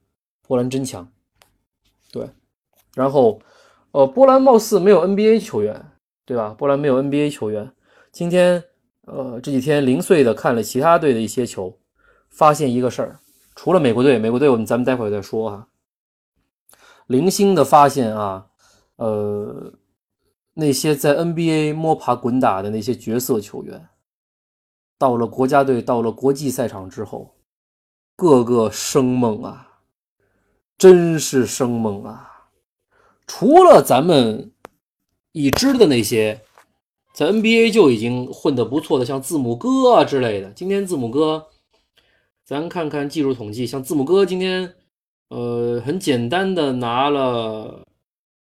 [0.47, 1.11] 波兰真强。
[2.13, 2.29] 对，
[2.95, 3.41] 然后
[3.91, 5.92] 呃，波兰貌似没有 NBA 球员，
[6.25, 6.55] 对吧？
[6.57, 7.71] 波兰没有 NBA 球员。
[8.11, 8.63] 今天
[9.07, 11.79] 呃这几天零碎的看了其他队的一些球，
[12.29, 13.21] 发现一个事儿，
[13.55, 15.69] 除了美国队，美国队我们咱们待会儿再说啊。
[17.07, 18.47] 零星的发现啊，
[18.97, 19.73] 呃，
[20.55, 23.89] 那些在 NBA 摸爬滚打的那些角色球员，
[24.97, 27.35] 到了国家队，到了国际赛场之后，
[28.15, 29.81] 个个生猛啊，
[30.79, 32.49] 真是生猛啊！
[33.27, 34.53] 除了咱们
[35.33, 36.41] 已知的那些
[37.13, 41.49] 在 NBA 就已经混得不错的，像字母哥啊之类的，今天字母哥，
[42.45, 44.75] 咱看看技术统计，像字母哥今天。
[45.35, 47.87] 呃，很简单的拿了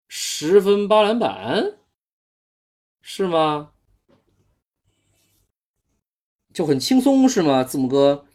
[0.10, 1.78] 十分八篮板，
[3.02, 3.72] 是吗？
[6.54, 7.64] 就很轻松是吗？
[7.64, 8.26] 字母哥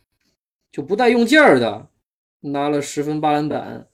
[0.72, 1.90] 就不带用劲儿的
[2.40, 3.88] 拿了十分八篮板。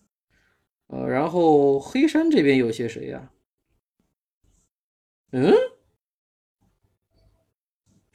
[0.87, 3.33] 呃，然后黑山这边有些谁呀？
[5.33, 5.53] 嗯，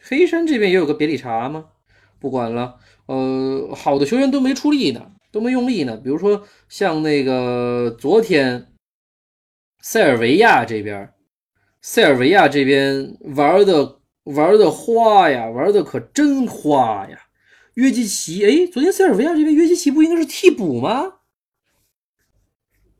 [0.01, 1.69] 黑山这边也有个别理查吗？
[2.19, 5.11] 不管了，呃，好的球员都没出力呢。
[5.31, 8.73] 都没用力呢，比如说像那个昨天
[9.79, 11.13] 塞尔维亚这边，
[11.81, 17.17] 塞尔维亚这边玩的玩的花呀，玩的可真花呀。
[17.75, 21.19] 约基奇，哎，昨天塞尔维亚这边约基奇不应该是替补吗？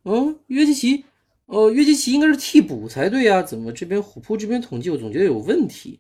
[0.06, 1.04] 嗯，约基奇，
[1.52, 6.00] 呃，约基奇应该是替补才对呀，怎么这边虎扑这边统计我总觉得有问题？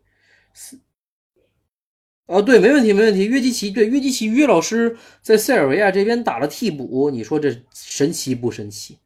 [0.53, 0.79] 是。
[2.27, 3.25] 哦，对，没问题，没问题。
[3.25, 8.97] 约基奇，对，约基奇，约老师在塞尔维亚这边打了替补，你说这神奇不神奇？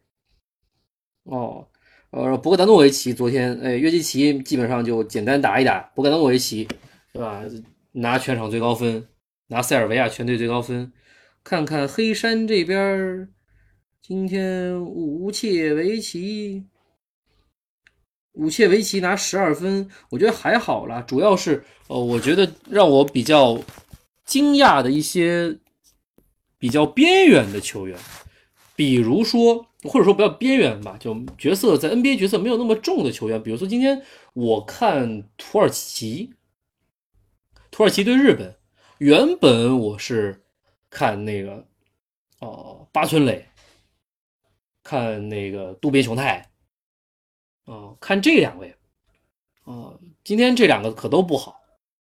[1.23, 1.67] 哦，
[2.11, 6.67] 呃，博格达诺维奇昨天，哎，约基奇基本上就简单打一打，博格达诺维奇，
[7.11, 7.43] 对吧？
[7.93, 9.07] 拿全场最高分，
[9.47, 10.93] 拿塞尔维亚全队最高分。
[11.43, 13.33] 看看黑山这边，
[14.07, 16.63] 今天武切维奇。
[18.33, 21.01] 武切维奇拿十二分，我觉得还好啦。
[21.01, 23.59] 主要是，呃，我觉得让我比较
[24.23, 25.57] 惊讶的一些
[26.59, 27.97] 比较边缘的球员，
[28.75, 33.41] 比如说，或者说不要边缘吧，就角色在 NBA 角色没有那么重的球员。
[33.41, 36.31] 比如说今天我看土耳其，
[37.71, 38.55] 土耳其对日本，
[38.99, 40.43] 原本我是
[40.91, 41.65] 看那个
[42.37, 43.47] 哦八村垒，
[44.85, 46.49] 看那个渡边雄太。
[47.65, 48.75] 哦，看这两位，
[49.63, 51.59] 哦，今天这两个可都不好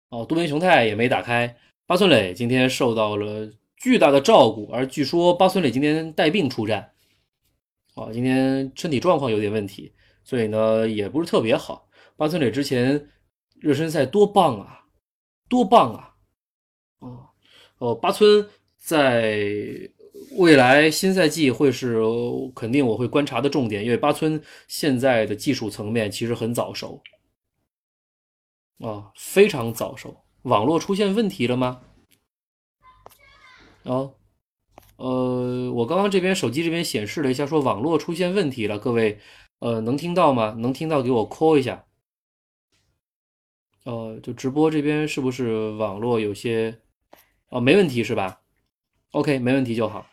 [0.09, 0.25] 哦。
[0.25, 6.95] 渡边雄太也没打开，八村垒今天受到了巨大的照顾，而据说八村垒今天带病出战，
[7.95, 9.93] 哦，今天身体状况有点问题，
[10.25, 11.91] 所以呢也不是特别好。
[12.17, 13.11] 八村垒之前
[13.57, 14.87] 热身赛多棒啊，
[15.47, 16.17] 多棒啊！
[17.01, 17.29] 哦
[17.77, 19.91] 哦，八村在。
[20.37, 22.01] 未来新赛季会是
[22.55, 27.03] 肯定我会观察的重点，因为八村现在的技术层面其实很早熟
[28.79, 30.25] 啊，非常早熟。
[30.43, 31.83] 网络出现问题了吗？
[33.83, 34.15] 哦，
[34.97, 38.79] 呃，我刚刚这边手机这边显示了一下，说网络出现问题了。
[38.79, 39.19] 各位，
[39.59, 40.55] 呃，能听到吗？
[40.59, 41.85] 能听到给我扣一下。
[43.85, 46.81] 呃，就直播这边是不是网络有些？
[47.49, 48.41] 哦，没问题是吧
[49.11, 50.07] ？OK，没问题就好。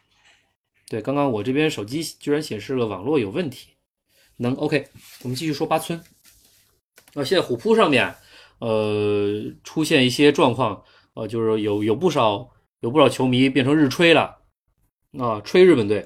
[0.89, 3.71] 对，刚刚我这边手机居然显示了网络有问题，
[4.37, 4.87] 能 OK？
[5.23, 6.01] 我们继续说八村。
[7.13, 8.15] 啊，现在虎扑上面，
[8.59, 10.83] 呃，出现一些状况，
[11.15, 12.49] 呃，就是有有不少
[12.81, 14.37] 有不少球迷变成日吹了，
[15.17, 15.99] 啊，吹日本队，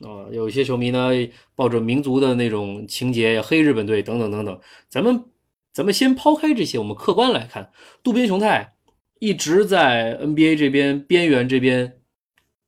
[0.00, 1.10] 啊，有一些球迷呢
[1.54, 4.60] 抱着民族的那种情节黑日本队等等等等。
[4.88, 5.24] 咱们
[5.72, 7.70] 咱们先抛开这些，我们客观来看，
[8.02, 8.76] 渡边雄太
[9.18, 12.00] 一直在 NBA 这边边缘这边，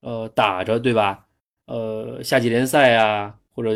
[0.01, 1.28] 呃，打着，对吧？
[1.69, 3.71] 呃，夏季联赛啊，或者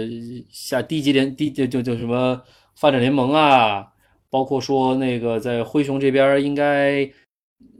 [0.50, 2.42] 下低级联低就就就什么
[2.74, 3.92] 发展联盟啊，
[4.30, 7.06] 包括说那个在灰熊这边，应该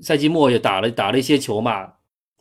[0.02, 1.94] 赛季末也打了打了一些球嘛，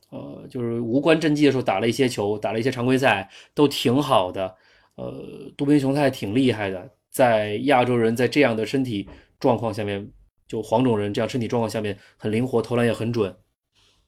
[0.09, 4.53] 呃，就是无关战绩的时候打了一些球，打了一些常规赛，都挺好的。
[4.95, 9.07] 呃，渡边雄太挺厉害的，在亚洲人在这样的身体
[9.39, 10.05] 状况下面，
[10.45, 13.33] 就黄种人这样身体状况下面很灵活，投篮也很准，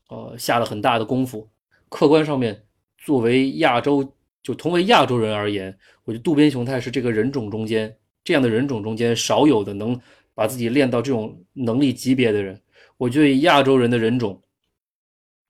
[0.09, 1.49] 呃，下了很大的功夫，
[1.87, 2.65] 客观上面。
[3.03, 9.99] 作为亚洲，就同为亚洲人而言，我觉得渡边雄太是这个人种中间这样的人种中间少有的能
[10.33, 12.59] 把自己练到这种能力级别的人。
[12.95, 14.41] 我觉得亚洲人的人种，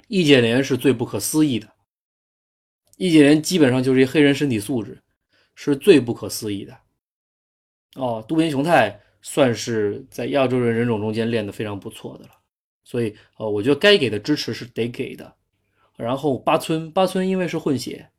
[0.07, 1.69] 易建联是最不可思议的。
[2.97, 4.99] 易建联基本上就是一黑人身体素质，
[5.53, 6.75] 是最不可思议的。
[7.95, 12.31] 哦，渡边雄太算是在亚洲人人种中间练得非常不错的了。
[12.83, 15.35] 所以，呃，我觉得该给的支持是得给的。
[15.97, 18.09] 然后八村八村因为是混血，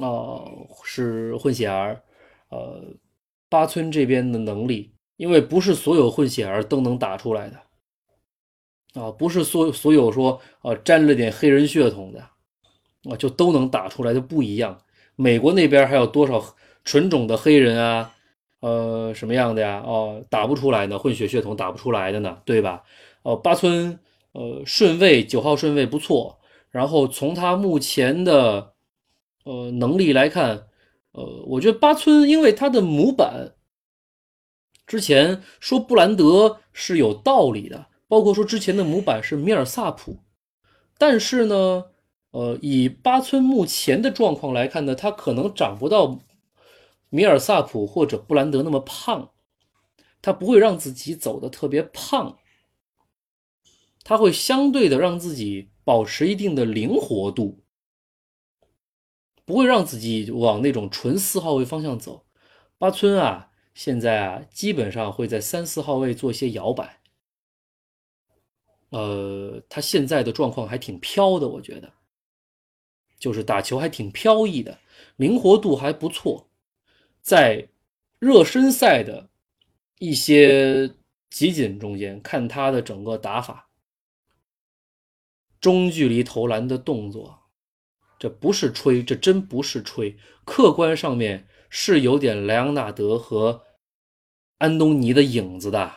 [0.00, 2.02] 哦，是混血儿，
[2.48, 2.82] 呃，
[3.48, 12.20] 八村这边的能力，因为不是所有混血儿都能打出来的，啊，不是所所有说呃沾了点黑人血统的，
[13.10, 14.80] 啊就都能打出来的不一样。
[15.16, 16.42] 美国那边还有多少
[16.84, 18.14] 纯种的黑人啊？
[18.60, 19.82] 呃，什么样的呀？
[19.86, 22.82] 哦，打不出来呢，混血血统打不出来的呢，对吧？
[23.22, 23.98] 哦，八村，
[24.32, 26.39] 呃，顺位九号顺位不错，
[26.70, 28.74] 然后从他目前的。
[29.42, 30.68] 呃，能力来看，
[31.12, 33.54] 呃，我觉得巴村因为他的模板，
[34.86, 40.18] 之前说布兰德是有道理的，包括说之前的模板是米尔萨普，
[40.98, 41.86] 但是呢，
[42.32, 46.20] 呃，以巴村目前的状况来看呢，他可能长不到
[47.08, 49.30] 米尔萨普或者布兰德那么胖，
[50.20, 52.36] 他不会让自己走的特别胖，
[54.04, 57.62] 他会相对的让自己保持一定的灵活度。
[59.44, 62.24] 不会让自己往那种纯四号位方向走。
[62.78, 67.00] 八村啊，现在啊，基本上会在三四号位做一些摇摆。
[68.90, 71.92] 呃，他现在的状况还挺飘的，我觉得，
[73.18, 74.78] 就是打球还挺飘逸的，
[75.16, 76.48] 灵活度还不错。
[77.20, 77.68] 在
[78.18, 79.30] 热身赛的
[79.98, 80.92] 一些
[81.30, 83.69] 集锦中间看他的整个打法，
[85.60, 87.38] 中距离投篮的动作。
[88.18, 90.18] 这不是吹，这真不是吹。
[90.44, 93.64] 客观上面是有点莱昂纳德和
[94.58, 95.96] 安东尼的影子的。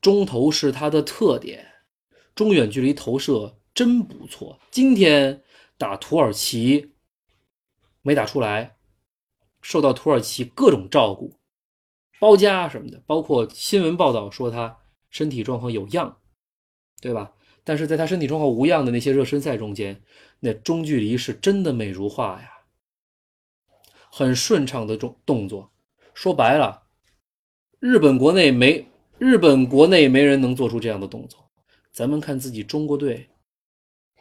[0.00, 1.66] 中投是他的特点，
[2.34, 4.60] 中远距离投射真不错。
[4.70, 5.42] 今天
[5.76, 6.92] 打土耳其
[8.02, 8.76] 没打出来，
[9.62, 11.38] 受到土耳其各种照顾、
[12.18, 14.78] 包夹什么的，包括新闻报道说他
[15.10, 16.18] 身体状况有恙，
[17.00, 17.32] 对吧？
[17.66, 20.02] 但是在他身体状况无恙的那些热身赛中间，
[20.40, 22.50] 那中距离是真的美如画呀，
[24.10, 25.72] 很顺畅的动动作。
[26.12, 26.82] 说白了，
[27.80, 28.86] 日本国内没
[29.18, 31.50] 日本国内没人能做出这样的动作。
[31.90, 33.28] 咱们看自己中国队，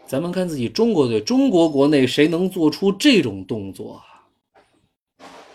[0.07, 4.03] 咱们看自己中国队，中国国内谁能做出这种动作啊？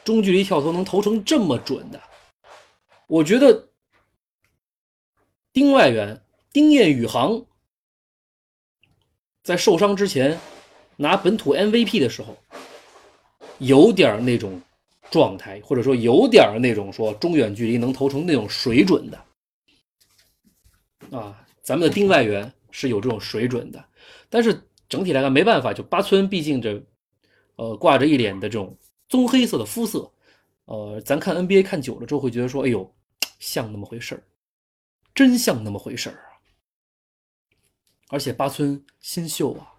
[0.04, 2.00] 中距离跳投能投成这么准的，
[3.06, 3.70] 我觉得
[5.52, 6.22] 丁外援
[6.52, 7.46] 丁彦雨航。
[9.48, 10.38] 在受伤之前
[10.94, 12.36] 拿本土 MVP 的时候，
[13.56, 14.60] 有点那种
[15.10, 19.18] 状态，或者说有点那种说中远距离能投成那种水准的
[21.18, 21.42] 啊。
[21.62, 23.82] 咱们的丁外援是有这种水准的，
[24.28, 26.84] 但是整体来看没办法，就八村毕竟这
[27.56, 28.76] 呃挂着一脸的这种
[29.08, 30.12] 棕黑色的肤色，
[30.66, 32.94] 呃，咱看 NBA 看久了之后会觉得说，哎呦，
[33.38, 34.22] 像那么回事儿，
[35.14, 36.27] 真像那么回事儿。
[38.08, 39.74] 而且八村新秀啊，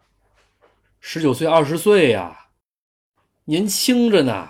[0.99, 2.49] 十九岁、二十岁呀，
[3.45, 4.49] 年轻着呢。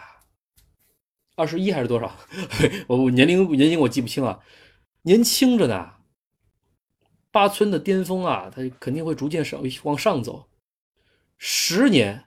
[1.35, 2.13] 二十一还是多少？
[2.87, 4.43] 我我年龄年龄我记不清啊，
[5.03, 5.93] 年轻着呢。
[7.31, 10.49] 八村的巅峰啊，他肯定会逐渐上往上走。
[11.37, 12.25] 十年，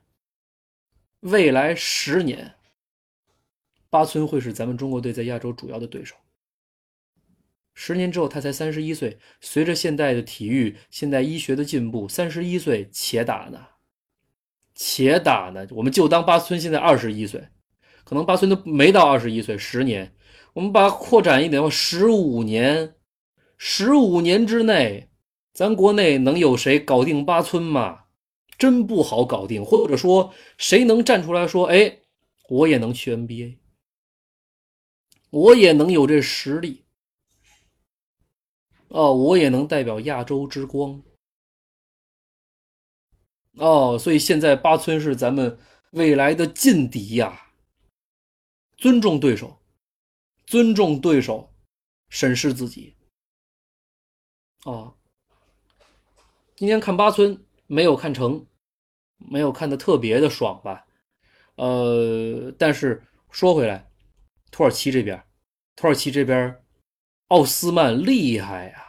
[1.21, 2.55] 未来十年，
[3.91, 6.15] 八村会是咱们中国队在亚洲主要的对手。
[7.75, 9.19] 十年之后，他才三十一岁。
[9.41, 13.59] 随着现代的体育、现代医学的进步，三十一岁且打呢，
[14.75, 15.67] 且打呢。
[15.71, 17.49] 我们就当八村现在二十一岁，
[18.05, 19.57] 可能八村都没到二十一岁。
[19.57, 20.15] 十年，
[20.53, 22.95] 我们把扩展一点，十五年，
[23.57, 25.09] 十五年之内，
[25.55, 28.01] 咱国内能有谁搞定八村吗？
[28.59, 29.65] 真不好搞定。
[29.65, 32.01] 或者说，谁能站出来说：“哎，
[32.49, 33.57] 我也能去 NBA，
[35.31, 36.82] 我也能有这实力。”
[38.93, 41.03] 哦，我也能代表亚洲之光。
[43.57, 45.59] 哦，所以现在八村是咱们
[45.93, 47.55] 未来的劲敌呀。
[48.77, 49.63] 尊重对手，
[50.45, 51.55] 尊重对手，
[52.11, 52.95] 审视自己。
[54.67, 54.99] 哦，
[56.55, 58.47] 今天看八村没有看成，
[59.17, 60.87] 没有看的特别的爽吧？
[61.55, 63.91] 呃，但是说回来，
[64.51, 65.25] 土耳其这边，
[65.77, 66.62] 土耳其这边。
[67.33, 68.85] 奥斯曼厉害呀！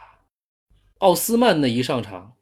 [0.98, 2.36] 奥斯曼那一上场，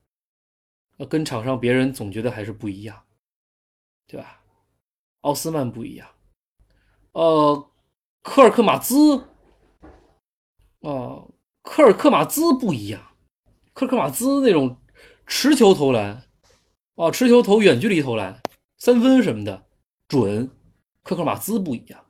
[1.08, 3.04] 跟场上别人总觉得还是不一样，
[4.08, 4.42] 对吧？
[5.20, 6.08] 奥斯曼不一样。
[7.12, 7.70] 呃，
[8.20, 9.28] 科尔克马兹，
[10.80, 11.30] 哦，
[11.62, 13.00] 科尔克马兹不一样。
[13.72, 14.76] 科尔克马兹那种
[15.24, 16.24] 持球投篮，
[16.96, 18.42] 哦，持球投远距离投篮，
[18.76, 19.66] 三分什么的
[20.08, 20.48] 准。
[21.04, 22.04] 科尔克马兹不一样。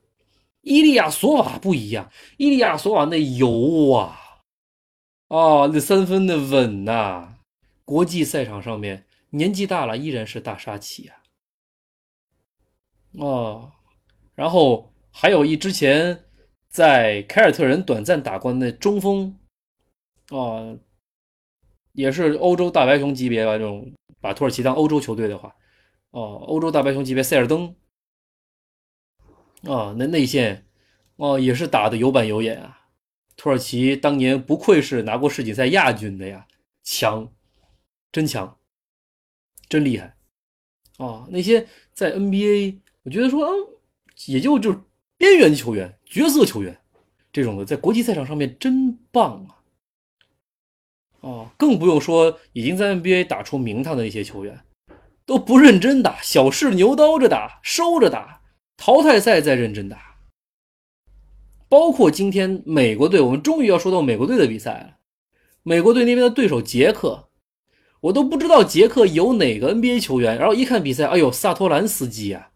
[0.62, 4.40] 伊利亚索瓦不一样，伊利亚索瓦那油啊，
[5.28, 7.34] 哦，那三分的稳呐！
[7.84, 11.22] 国际赛场上面年纪大了依然是大杀器啊！
[13.18, 13.72] 哦，
[14.34, 16.24] 然后还有一之前
[16.68, 19.36] 在凯尔特人短暂打过的那中锋，
[20.30, 20.78] 哦，
[21.92, 25.54] 也是欧洲大白熊级别吧，这种把土耳其当欧洲球队的话，
[26.12, 27.74] 哦，欧洲大白熊级别塞尔登，
[29.64, 30.66] 啊，那内线，
[31.16, 32.80] 哦，也是打的有板有眼啊。
[33.36, 36.46] 土耳其当年不愧是拿过世锦赛亚军的呀，
[36.82, 37.32] 强，
[38.12, 38.58] 真强，
[39.68, 40.14] 真厉害，
[40.98, 41.26] 啊！
[41.30, 43.52] 那些在 NBA，我觉得说，嗯，
[44.26, 44.84] 也就就
[45.16, 46.78] 边缘球员、角色球员
[47.32, 49.62] 这种的，在国际赛场上面真棒啊！
[51.20, 54.60] 哦，更不用说已经在 NBA 打出名堂的那些球员，
[55.24, 58.41] 都不认真打，小试牛刀着打，收着打，
[58.76, 60.16] 淘汰赛再认真打。
[61.68, 64.96] 包括今天美国队，我们终于要说到美国队的比赛了。
[65.62, 67.28] 美国队那边的对手杰克，
[68.00, 70.36] 我都不知道杰克有哪个 NBA 球员。
[70.36, 72.50] 然后一看比赛，哎呦，萨托兰斯基啊，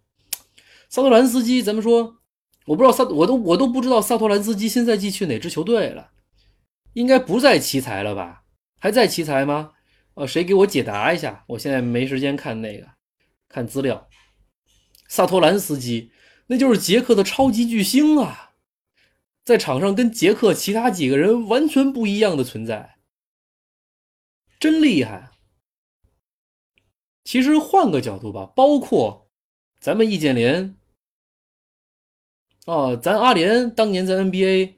[0.90, 2.16] 萨托兰斯基，咱们说，
[2.66, 6.10] 我不知道萨，我都我都不知道萨托兰斯基新赛季去哪支球队了，
[6.92, 8.42] 应该不在奇才了吧？
[8.78, 9.70] 还在奇才吗？
[10.14, 11.44] 呃，谁给我解答一下？
[11.46, 12.86] 我现在没时间看那个，
[13.48, 14.05] 看资料。
[15.08, 16.10] 萨托兰斯基，
[16.46, 18.52] 那就是捷克的超级巨星啊。
[19.44, 22.96] 在场上跟杰克其他几个人完全不一样的存在，
[24.58, 25.30] 真厉害。
[27.22, 29.28] 其实换个角度吧，包括
[29.80, 30.76] 咱们易建联，
[32.66, 34.74] 哦，咱阿联当年在 NBA，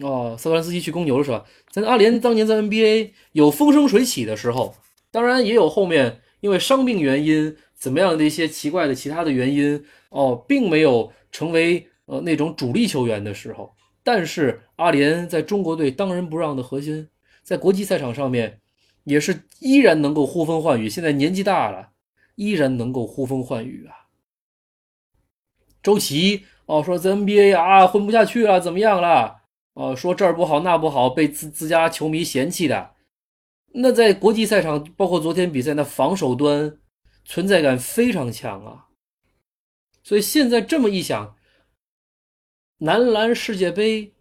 [0.00, 1.44] 哦，萨托兰斯基去公牛了是吧？
[1.70, 4.74] 咱阿联当年在 NBA 有风生水起的时候，
[5.10, 11.88] 当然也有后面因为伤病原因怎么样的一些奇怪的其他的原因，哦，并没有成为。
[12.08, 13.74] 呃，那种主力球员的时候，
[14.04, 17.08] 但是阿联在中国队当仁不让的核心，
[17.42, 18.60] 在国际赛场上面
[19.02, 20.88] 也是依然能够呼风唤雨。
[20.88, 21.88] 现在年纪大了，
[22.36, 24.06] 依然能够呼风唤雨啊。
[25.82, 29.38] 周琦哦，说在 NBA 啊混不下去了，怎么样了？
[29.74, 32.92] 哦，说这儿不好那不好，被自自家球迷嫌弃的。
[33.72, 36.78] 那在国际赛场，包括昨天比赛，那防守端
[37.26, 38.86] 存在感非常强啊。
[40.02, 41.36] 所以现在这么一想。
[42.80, 44.12] 男篮世界杯，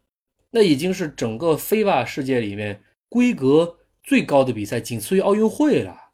[0.52, 6.12] 那已经是整个非霸世界里面规格最高的比赛，仅次于奥运会了。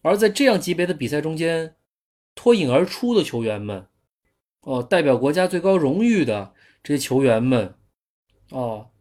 [0.00, 1.76] 而在这样级别的比赛中间，
[2.34, 3.86] 脱颖而出的球员们，
[4.62, 7.74] 哦，代表国家最高荣誉的这些球员们，
[8.48, 8.92] 哦，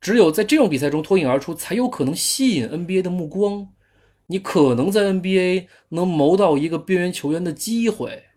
[0.00, 3.72] 只有在这种比赛中脱颖而出，才有可能吸引 NBA 的目光。
[4.32, 8.30] 你可能在 NBA 能谋到一个边缘球员的机会。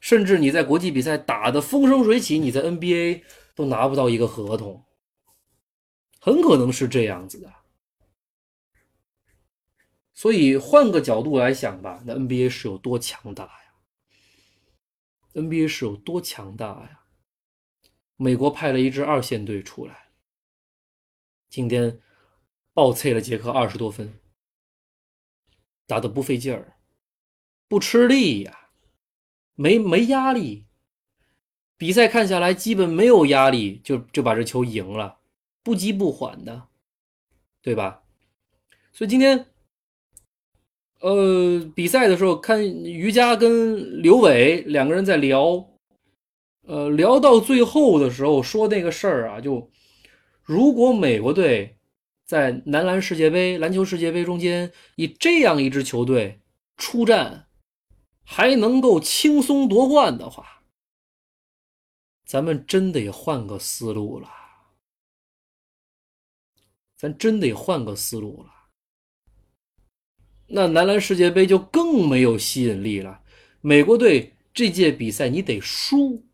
[0.00, 3.22] 甚至你在国际比赛打得风生水起，你在 NBA
[3.54, 4.84] 都拿不到一个合同，
[6.20, 7.50] 很可能是这样子的。
[10.12, 13.72] 所以换个角度来想吧，那 NBA 是有多强大呀
[15.32, 17.00] ？NBA 是有多强大呀？
[18.16, 20.08] 美国派了一支二线队出来，
[21.48, 22.00] 今天
[22.76, 24.12] 暴脆了捷克二十多分，
[25.86, 26.76] 打得不费劲儿，
[27.66, 28.68] 不吃力呀。
[29.54, 30.66] 没没压力，
[31.78, 35.20] 比赛看下来基本没有压力，就就把这球赢了，
[35.62, 36.68] 不急不缓的，
[37.62, 38.02] 对吧？
[38.92, 39.46] 所以今天，
[41.00, 45.66] 呃，比赛的时候看于佳跟刘伟两个人在聊，
[46.66, 49.70] 呃，聊到最后的时候说那个事儿啊，就
[50.42, 51.75] 如果美国队
[52.26, 56.42] 在男篮世界杯、篮球世界杯中间以这样一支球队
[56.76, 57.44] 出战。
[58.28, 60.64] 还能够轻松夺冠的话，
[62.24, 64.28] 咱们真得换个思路了。
[66.96, 68.52] 咱真得换个思路了。
[70.48, 73.22] 那男篮世界杯就更没有吸引力了。
[73.60, 76.26] 美国队这届比赛你得输，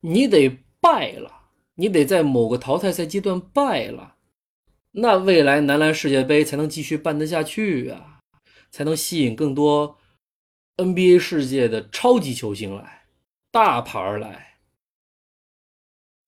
[0.00, 1.39] 你得败了，
[1.80, 4.16] 你得在某个淘汰赛阶段败了，
[4.92, 8.20] 那未来男篮世界杯才能继续办得下去啊。
[8.70, 9.98] 才能吸引更多
[10.76, 13.06] NBA 世界的超级球星来，
[13.50, 14.60] 大牌来。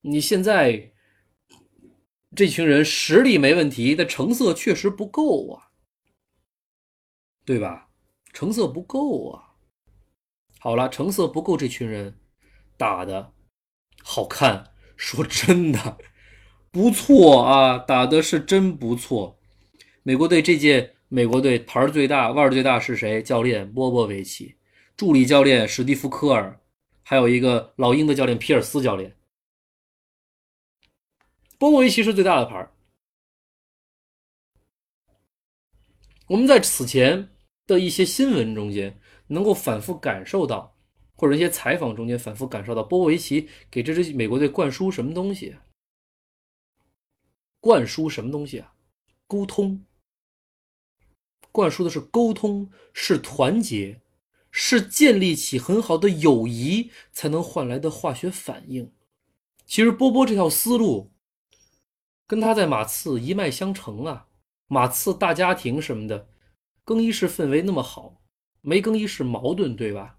[0.00, 0.92] 你现在
[2.34, 5.70] 这群人实力没问题，但成色确实不够啊，
[7.44, 7.90] 对吧？
[8.32, 9.54] 成色不够啊。
[10.58, 12.18] 好了，成色不够，这群人
[12.76, 13.32] 打的
[14.02, 14.71] 好看，
[15.02, 15.98] 说真的
[16.70, 19.36] 不错啊，打的是真不错。
[20.04, 20.94] 美国队这届。
[21.14, 23.22] 美国队牌最大、腕儿最大是谁？
[23.22, 24.54] 教练波波维奇，
[24.96, 26.58] 助理教练史蒂夫科尔，
[27.02, 29.14] 还有一个老鹰的教练皮尔斯教练。
[31.58, 32.66] 波波维奇是最大的牌。
[36.28, 37.28] 我们在此前
[37.66, 40.71] 的一些新闻中间，能够反复感受到，
[41.22, 45.54] 或者一些采访中间反复感受到波波维奇给这支美国队灌输什么东西？
[47.60, 48.74] 灌输什么东西啊？
[49.28, 49.84] 沟通。
[51.52, 54.00] 灌输的是沟通，是团结，
[54.50, 58.92] 是建立起很好的友谊才能换来的化学反应。
[59.64, 61.12] 其实波波这套思路，
[62.26, 64.26] 跟他在马刺一脉相承啊。
[64.66, 66.26] 马刺大家庭什么的，
[66.84, 68.20] 更衣室氛围那么好，
[68.60, 70.18] 没更衣室矛盾，对吧？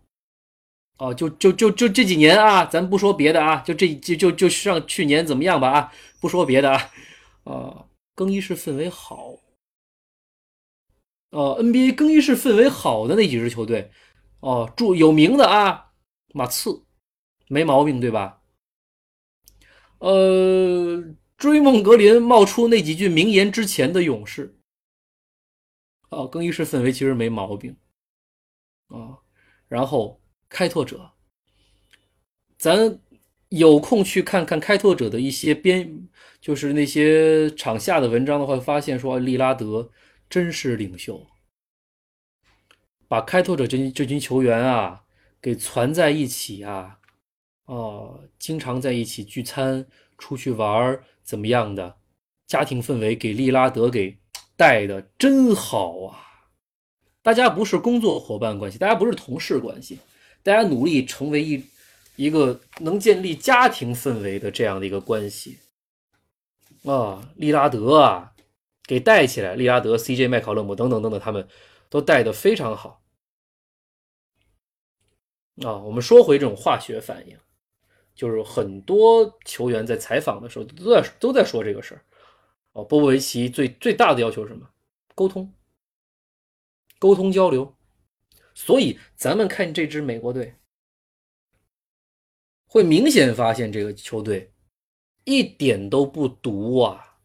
[1.04, 5.92] 哦，就就就就这几年啊，咱不说别的啊，就这就就就上去年怎么样吧啊，
[6.22, 6.92] 不说别的啊，
[7.44, 7.86] 啊，
[8.16, 9.36] 更衣室氛围好。
[11.32, 13.92] 哦，NBA 更衣室氛围好的那几支球队，
[14.40, 15.92] 哦，著有名的啊，
[16.34, 16.86] 马刺，
[17.50, 18.42] 没毛病，对吧？
[20.00, 21.04] 呃，
[21.36, 24.58] 追梦格林冒出那几句名言之前的勇士，
[26.12, 27.76] 哦，更衣室氛围其实没毛病，
[28.88, 29.20] 啊，
[29.68, 30.22] 然后
[30.54, 31.12] 开拓者，
[32.58, 33.00] 咱
[33.50, 36.08] 有空去看看开拓者的一些编，
[36.40, 39.90] 就是那些场下的文章的话，发现说利拉德。
[40.30, 41.28] 真是领袖，
[43.08, 45.04] 把开拓者这这群球员啊
[45.40, 46.98] 给攒在一起啊，
[47.66, 49.86] 哦，经常在一起聚餐、
[50.18, 51.98] 出去玩怎么样的？
[52.48, 54.18] 家庭氛围给利拉德给
[54.56, 56.18] 带的真好啊！
[57.22, 60.00] 大家不是工作伙伴关系，大家不是同事关系，
[60.44, 61.66] 大家努力成为一
[62.16, 65.58] 一个能建立家庭氛围的这样的一个关系
[66.84, 67.32] 啊！
[67.36, 68.34] 利拉德啊！
[68.86, 71.48] 给带起来，利拉德、CJ、麦考勒姆等等等等，他们
[71.90, 73.02] 都带的非常好
[75.64, 75.78] 啊。
[75.78, 77.38] 我们说回这种化学反应，
[78.14, 82.04] 就是很多球员在采访的时候都在都在说这个事儿
[82.74, 82.84] 哦。
[82.84, 84.70] 波波维奇最最大的要求是什么？
[85.16, 85.54] 沟通，
[87.00, 87.74] 沟通交流。
[88.54, 90.56] 所以咱们看这支美国队，
[92.68, 94.54] 会明显发现这个球队
[95.24, 97.20] 一点都不毒啊。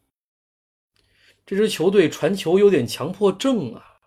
[1.45, 3.99] 这支球队传球有点强迫症啊！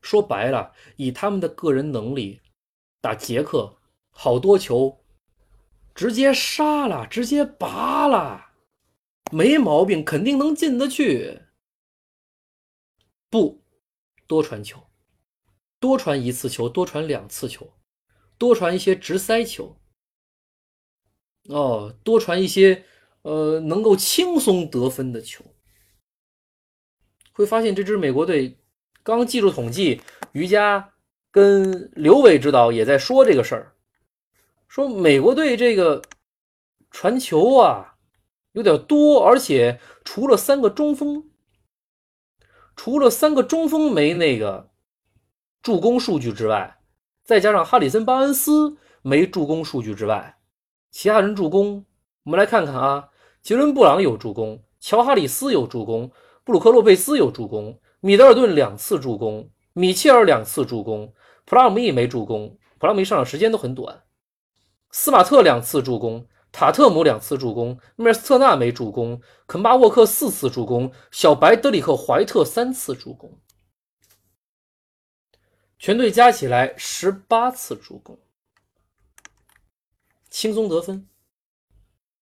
[0.00, 2.40] 说白了，以他们的个人能力
[3.00, 3.78] 打捷克，
[4.10, 5.04] 好多球
[5.94, 8.52] 直接杀了，直接拔了，
[9.32, 11.40] 没毛病，肯定能进得去。
[13.28, 13.62] 不
[14.26, 14.89] 多传球，
[15.80, 17.72] 多传一次球，多传两次球，
[18.38, 19.76] 多传一些直塞球。
[21.48, 22.84] 哦，多传一些
[23.22, 25.44] 呃能够轻松得分的球。
[27.32, 28.58] 会发现这支美国队，
[29.02, 30.02] 刚技术统计，
[30.32, 30.92] 瑜伽
[31.30, 33.74] 跟刘伟指导也在说这个事儿，
[34.68, 36.02] 说美国队这个
[36.90, 37.96] 传球啊
[38.52, 41.30] 有点多，而且除了三个中锋，
[42.76, 44.69] 除了三个中锋没那个
[45.62, 46.78] 助攻数据之外，
[47.22, 50.38] 再加上哈里森巴恩斯没助攻数据之外，
[50.90, 51.84] 其他人助攻，
[52.24, 53.08] 我们来看看啊，
[53.42, 56.10] 杰伦布朗有助攻，乔哈里斯有助攻。
[56.42, 61.12] 布鲁克洛佩斯有助攻，米德尔顿两次助攻，米切尔两次助攻，
[61.44, 64.02] 普拉姆也没助攻，普拉姆上场时间都很短。
[64.90, 73.38] 斯马特两次助攻，塔特姆两次助攻，梅尔斯特纳没助攻，肯巴沃克四次助攻，小白德里克怀特三次助攻，
[75.80, 78.20] 全队加起来十八次助攻，
[80.28, 81.08] 轻松得分。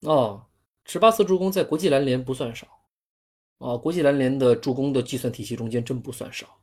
[0.02, 0.46] 哦，
[0.86, 2.86] 十八次助攻在国际篮联不算少。
[3.58, 6.62] 啊，国际篮联的助攻的计算体系中间真不算少，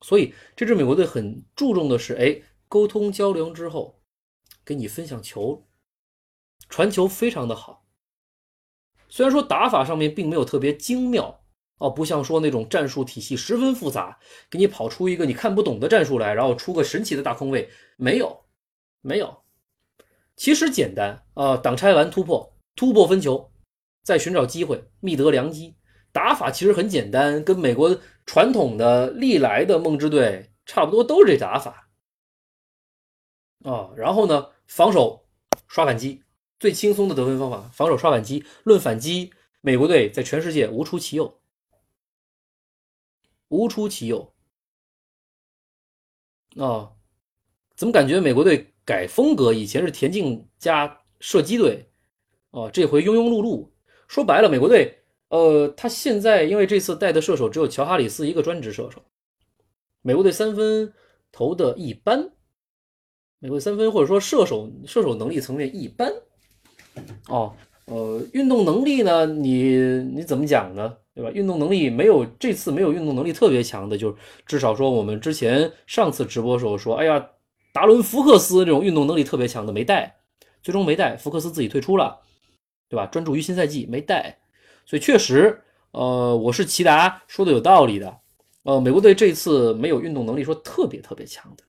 [0.00, 4.02] 所以这支美国队很注重的是，哎，沟通交流之后，
[4.64, 5.66] 给你分享球，
[6.70, 7.86] 传球非常的好。
[9.10, 11.43] 虽然说打法上面并没有特别精妙，
[11.84, 14.18] 哦，不像说那种战术体系十分复杂，
[14.48, 17.68] 给你跑出一个你看不懂的战术来，然后出个神奇的大空位，
[17.98, 18.46] 没有，
[19.02, 19.42] 没有，
[20.34, 23.50] 其实简单啊，挡拆完突破，突破分球。
[24.02, 25.76] 再寻找机会，觅得良机。
[26.12, 31.88] 打法其实很简单，跟美国传统的历来的梦之队差不多，都是这打法
[33.64, 33.90] 啊。
[33.96, 35.26] 然后呢，防守
[35.68, 36.22] 刷反击，
[36.58, 38.44] 最轻松的得分方法，防守刷反击。
[38.64, 39.32] 论反击，
[39.62, 41.40] 美国队在全世界无出其右，
[43.54, 44.34] 无出其右
[46.56, 46.90] 啊。
[47.76, 49.52] 怎么感觉美国队改风格？
[49.52, 51.88] 以前是田径加射击队
[52.50, 53.68] 啊，这回庸庸碌碌。
[54.06, 54.96] 说白了，美国队，
[55.28, 59.02] 呃，他现在因为这次带的射手只有乔哈里斯一个专职射手，
[60.02, 60.92] 美国队三分
[61.32, 62.30] 投的一般，
[63.40, 66.12] 美国队三分或者说射手射手能力层面一般，
[67.28, 69.76] 哦，呃，运动能力呢，你
[70.14, 70.96] 你怎么讲呢？
[71.14, 71.30] 对吧？
[71.30, 77.30] 运动能力没有这次没有运动能力特别强的，就是至少说我们之前上次直播时候说，哎呀，
[77.72, 80.16] 达伦福克斯这种运动能力特别强的没带，
[80.60, 82.18] 最终没带，福克斯自己退出了，
[82.88, 83.06] 对吧？
[83.06, 84.38] 专注于新赛季没带，
[84.84, 85.62] 所以确实，
[85.92, 88.18] 呃，我是齐达说的有道理的，
[88.64, 91.64] 呃，美国队这次没有运动能力说特别特别强的。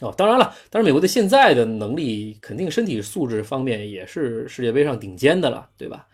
[0.00, 6.06] 哦，当然了，当然美国队现在的能力肯定身体素质方面也是世界杯上顶尖的了，对吧？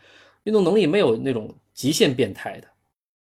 [0.44, 2.68] 运动能力没有那种极限变态的，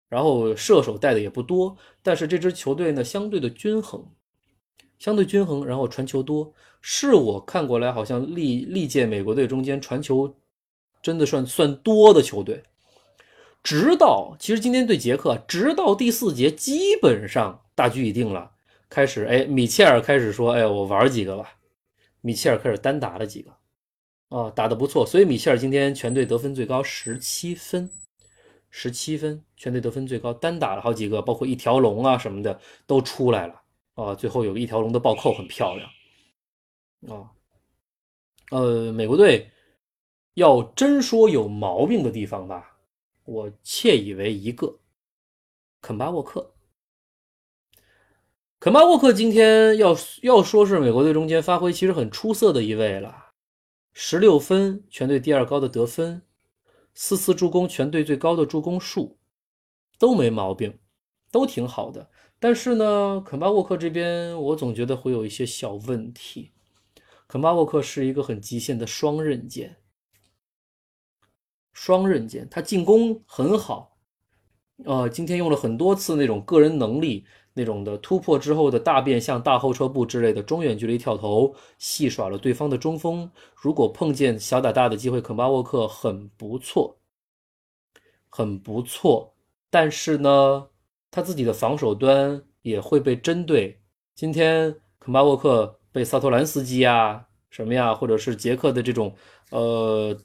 [0.09, 4.05] 然后射手带的也不多，但是这支球队呢相对的均衡，
[4.97, 6.51] 相对均衡，然后传球多，
[6.81, 10.33] 是我看过来好像历历届美国队中间传球
[11.01, 12.63] 真的算算多的球队。
[13.61, 18.51] 直到其实今天对捷克，直到第四节基本上大局已定了，
[18.89, 21.55] 开始哎米切尔开始说哎我玩几个吧，
[22.21, 23.51] 米切尔开始单打了几个。
[24.29, 27.89] 哦，打得不错，所以米切尔今天全队得分最高十七分，
[28.69, 33.61] 十七分，全队得分最高，单打了好几个，包括一条龙啊什么的都出来了
[33.95, 35.89] 啊，最后有一条龙的暴扣很漂亮
[37.07, 37.31] 啊。
[38.51, 39.49] 呃，美国队
[40.35, 42.77] 要真说有毛病的地方吧，
[43.25, 44.77] 我窃以为一个
[45.81, 46.53] 肯巴沃克，
[48.59, 53.28] 肯巴沃克今天要要说是美国队中间发挥其实很出色的一位了。
[54.01, 56.21] 十六分，全队第二高的得分，
[56.93, 59.17] 四次助攻，全队最高的助攻数，
[59.99, 60.79] 都没毛病，
[61.29, 62.09] 都挺好的。
[62.39, 66.53] 但是呢，肯巴沃克这边我总觉得会有一些小问题。
[67.27, 69.75] 肯巴沃克是一个很极限的双刃剑，
[71.73, 73.97] 双刃剑，他进攻很好，
[74.85, 77.25] 呃，今天用了很多次那种个人能力。
[77.59, 83.29] 那种的突破之后的大变向、大后撤步之类的中远距离跳投，戏耍了对方的中锋。
[83.53, 86.97] 如果碰见小打大的机会，肯巴沃克很不错，
[88.29, 89.33] 很不错。
[89.69, 90.67] 但是呢，
[91.11, 93.77] 他自己的防守端也会被针对。
[94.15, 99.13] 今天肯巴沃克被萨托兰斯基呀、什么呀，或者是杰克的这种，
[99.51, 100.17] 呃，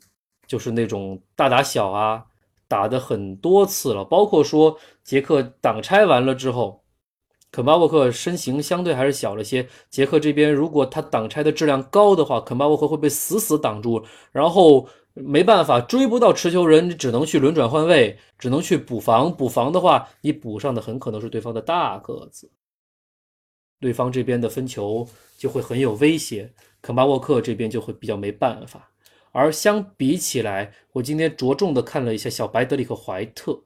[0.46, 2.24] 就是那种大打小啊，
[2.68, 4.04] 打的很多次了。
[4.04, 6.83] 包括说杰克挡拆完了之后。
[7.54, 19.32] 肯巴沃克身形相对还是小了些，杰克这边如果他挡拆的质量高的话，肯巴沃克会被死死挡住，然后没办法追不到持球人，只能去轮转换位，只能去补防。
[19.32, 22.50] 补防的话，你补上的很可能是对方的大个子，
[23.78, 25.06] 对方这边的分球
[25.38, 26.52] 就会很有威胁，
[26.82, 28.90] 肯巴沃克这边就会比较没办法。
[29.30, 33.62] 而相比起来，我今天着重的看了一下小白德里克怀特。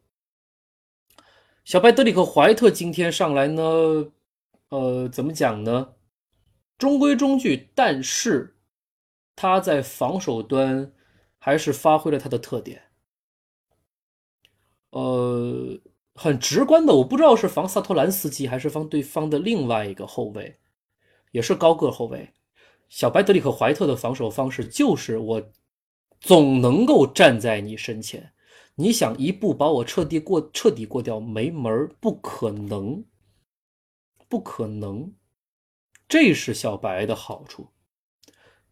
[1.69, 3.63] 小白德里克怀特今天上来呢，
[4.71, 5.97] 呃，怎么讲呢？
[6.79, 8.57] 中规中矩，但是
[9.37, 10.91] 他在防守端
[11.37, 12.85] 还是发挥了他的特点。
[14.93, 15.79] 呃，
[16.15, 20.59] 很直观的，我不知道是防萨托兰斯基还是防对方的另外一个后卫，
[21.33, 22.33] 也是高个后卫。
[22.89, 25.43] 小白德里克怀特的防守方式就是我
[26.19, 28.33] 总能够站在你身前。
[28.81, 33.05] 你想一步把我彻底过彻底过掉没门儿，不可能，
[34.29, 35.13] 不可能，
[36.09, 37.73] 这是小白的好处。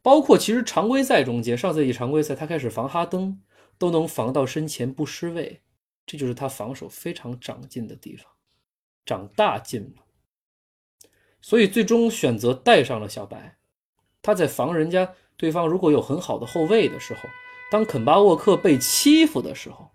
[0.02, 3.42] 包括其实常规赛中间，上赛季常规赛他开始防哈登
[3.78, 5.60] 都能防到身前不失位，
[6.06, 8.30] 这就是他防守非常长进的地方，
[9.04, 10.04] 长大进了。
[11.40, 13.58] 所以最终选择带上了小白，
[14.22, 17.28] 他在防人家对方如果有很好的后卫的时候，
[17.72, 19.90] 当肯巴沃克被欺负的时候。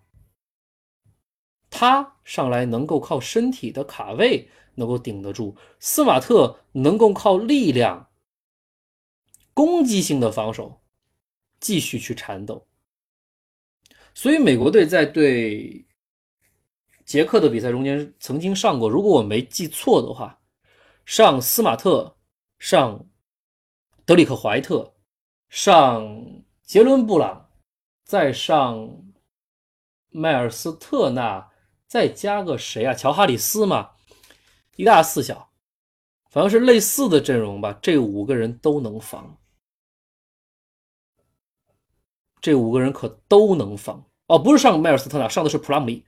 [1.74, 8.10] 他上来能够靠身体的卡位能够顶得住，斯马特能够靠力量、
[9.54, 10.82] 攻击性的防守
[11.58, 12.68] 继续去缠斗。
[14.12, 15.86] 所以美国队在对
[17.06, 20.42] 捷克的比赛中间曾经上过，如果我没记错的话，
[21.06, 22.18] 上斯马特、
[22.58, 23.08] 上
[24.04, 24.94] 德里克怀特、
[25.48, 27.50] 上杰伦布朗，
[28.04, 29.02] 再上
[30.10, 31.50] 迈尔斯特纳。
[31.92, 32.94] 再加个谁啊？
[32.94, 33.90] 乔哈里斯嘛，
[34.76, 35.50] 一大四小，
[36.30, 37.78] 反正是类似的阵容吧。
[37.82, 39.36] 这五个人都能防，
[42.40, 44.38] 这五个人可都能防哦。
[44.38, 46.02] 不是上迈尔斯特纳，上的是普拉姆利，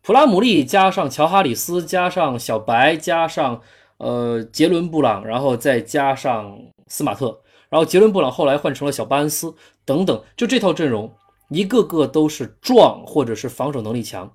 [0.00, 3.60] 普拉姆利加上乔哈里斯，加上小白，加上
[3.98, 9.54] 呃杰伦布朗，然后再加上斯马特，然后杰伦布朗后来换成了小巴恩斯
[9.84, 11.14] 等等，就这套阵容，
[11.50, 14.34] 一个个都是壮或者是防守能力强。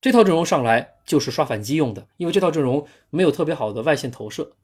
[0.00, 4.56] 这套阵容上来就是刷反击用的，因为这套阵容没有特别好的外线投射，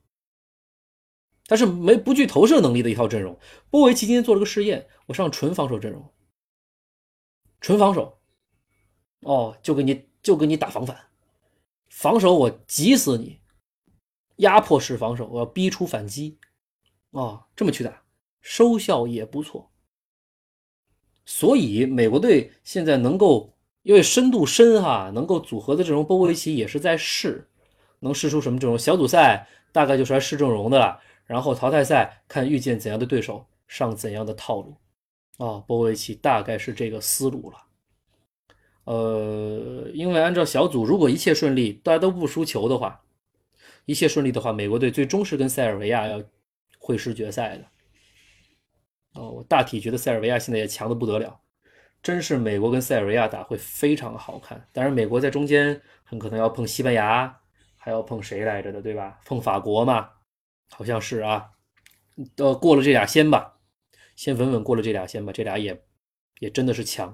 [1.45, 3.39] 它是没不具投射能力的一套阵容。
[3.69, 6.11] 波维奇今天做了个试验，我上纯防守阵容，
[7.61, 8.19] 纯防守，
[9.21, 11.09] 哦，就给你就给你打防反，
[11.89, 13.39] 防守我急死你，
[14.37, 16.39] 压迫式防守，我要逼出反击，
[17.11, 18.03] 哦，这么去打，
[18.41, 19.71] 收效也不错。
[21.25, 23.56] 所以美国队现在能够
[23.87, 27.47] 因为深度深哈，能够组合的这种波波维奇也是在试，
[28.01, 34.75] 能试出什么这种小组赛大概就是来试阵容的了，然后淘汰赛看遇见怎样的对手上怎样的套路，
[35.37, 37.63] 啊，波波维奇大概是这个思路了。
[38.83, 43.01] 呃，因为按照小组，如果一切顺利，大家都不输球的话，
[43.85, 46.21] 一切顺利的话，美国队最终是跟塞尔维亚要
[46.77, 47.63] 会师决赛的。
[49.13, 51.39] 哦，我大体觉得塞尔维亚现在也强的不得了，
[52.07, 54.65] 真是美国跟塞尔维亚打会非常好看。
[54.71, 57.41] 当然，美国在中间很可能要碰西班牙，
[57.75, 59.19] 还要碰谁来着的，对吧？
[59.25, 60.11] 碰法国嘛，
[60.69, 61.51] 好像是啊。
[62.37, 63.57] 呃，过了这俩先吧，
[64.15, 65.83] 先稳稳过了这俩先吧，这俩也
[66.39, 67.13] 也真的是强。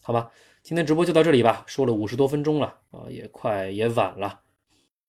[0.00, 0.30] 好吧，
[0.62, 4.40] 今天直播就到这里吧，说了五十多分钟了啊，也快也晚了，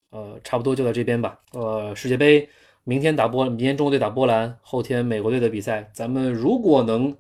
[0.10, 1.40] 呃，差不多就到这边吧。
[1.54, 2.50] 呃，世界杯
[2.84, 7.16] 明天打波，明天中国队打波兰，后天美国队的比赛，咱们如果能，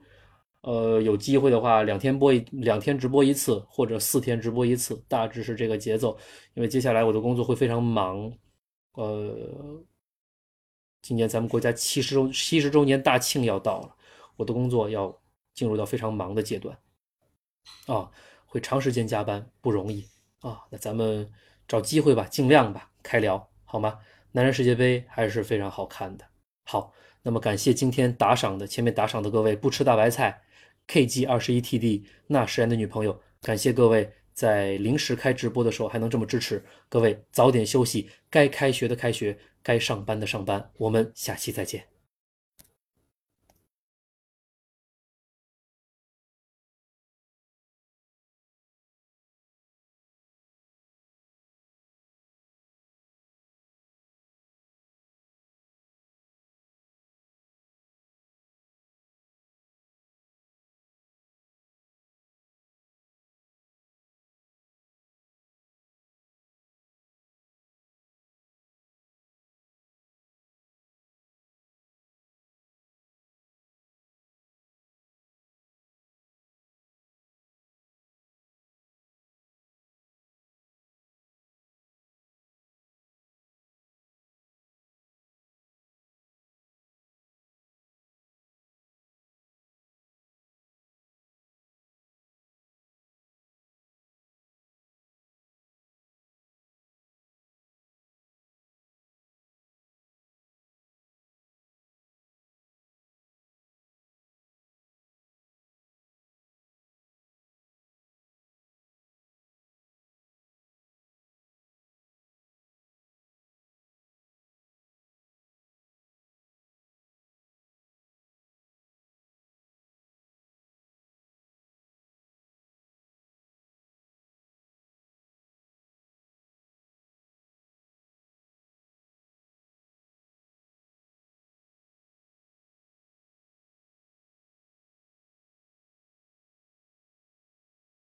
[0.61, 6.17] 呃，有机会的话，两天播一两天直播一次，或者四天直播一次，大致是这个节奏。
[6.53, 8.31] 因为接下来我的工作会非常忙，
[8.93, 9.35] 呃，
[11.01, 13.95] 今年咱们国家七十周七十周年大庆要到了，
[14.35, 15.19] 我的工作要
[15.53, 16.77] 进入到非常忙的阶段。
[17.87, 18.11] 啊，
[18.45, 20.07] 会长时间加班不容易
[20.41, 20.63] 啊！
[20.69, 21.31] 那咱们
[21.67, 23.99] 找机会吧，尽量吧，开聊好吗？
[24.31, 26.25] 男人世界杯还是非常好看的。
[26.65, 30.41] 好，那么感谢今天打赏的前面打赏的各位，不吃大白菜
[30.87, 36.63] ，KG 二十一 TD 那时然的女朋友，感谢各位在临时开直播的时候还能这么支持。
[36.89, 42.00] 各位早点休息，该开学的开学，该上班的上班，我们下期再见。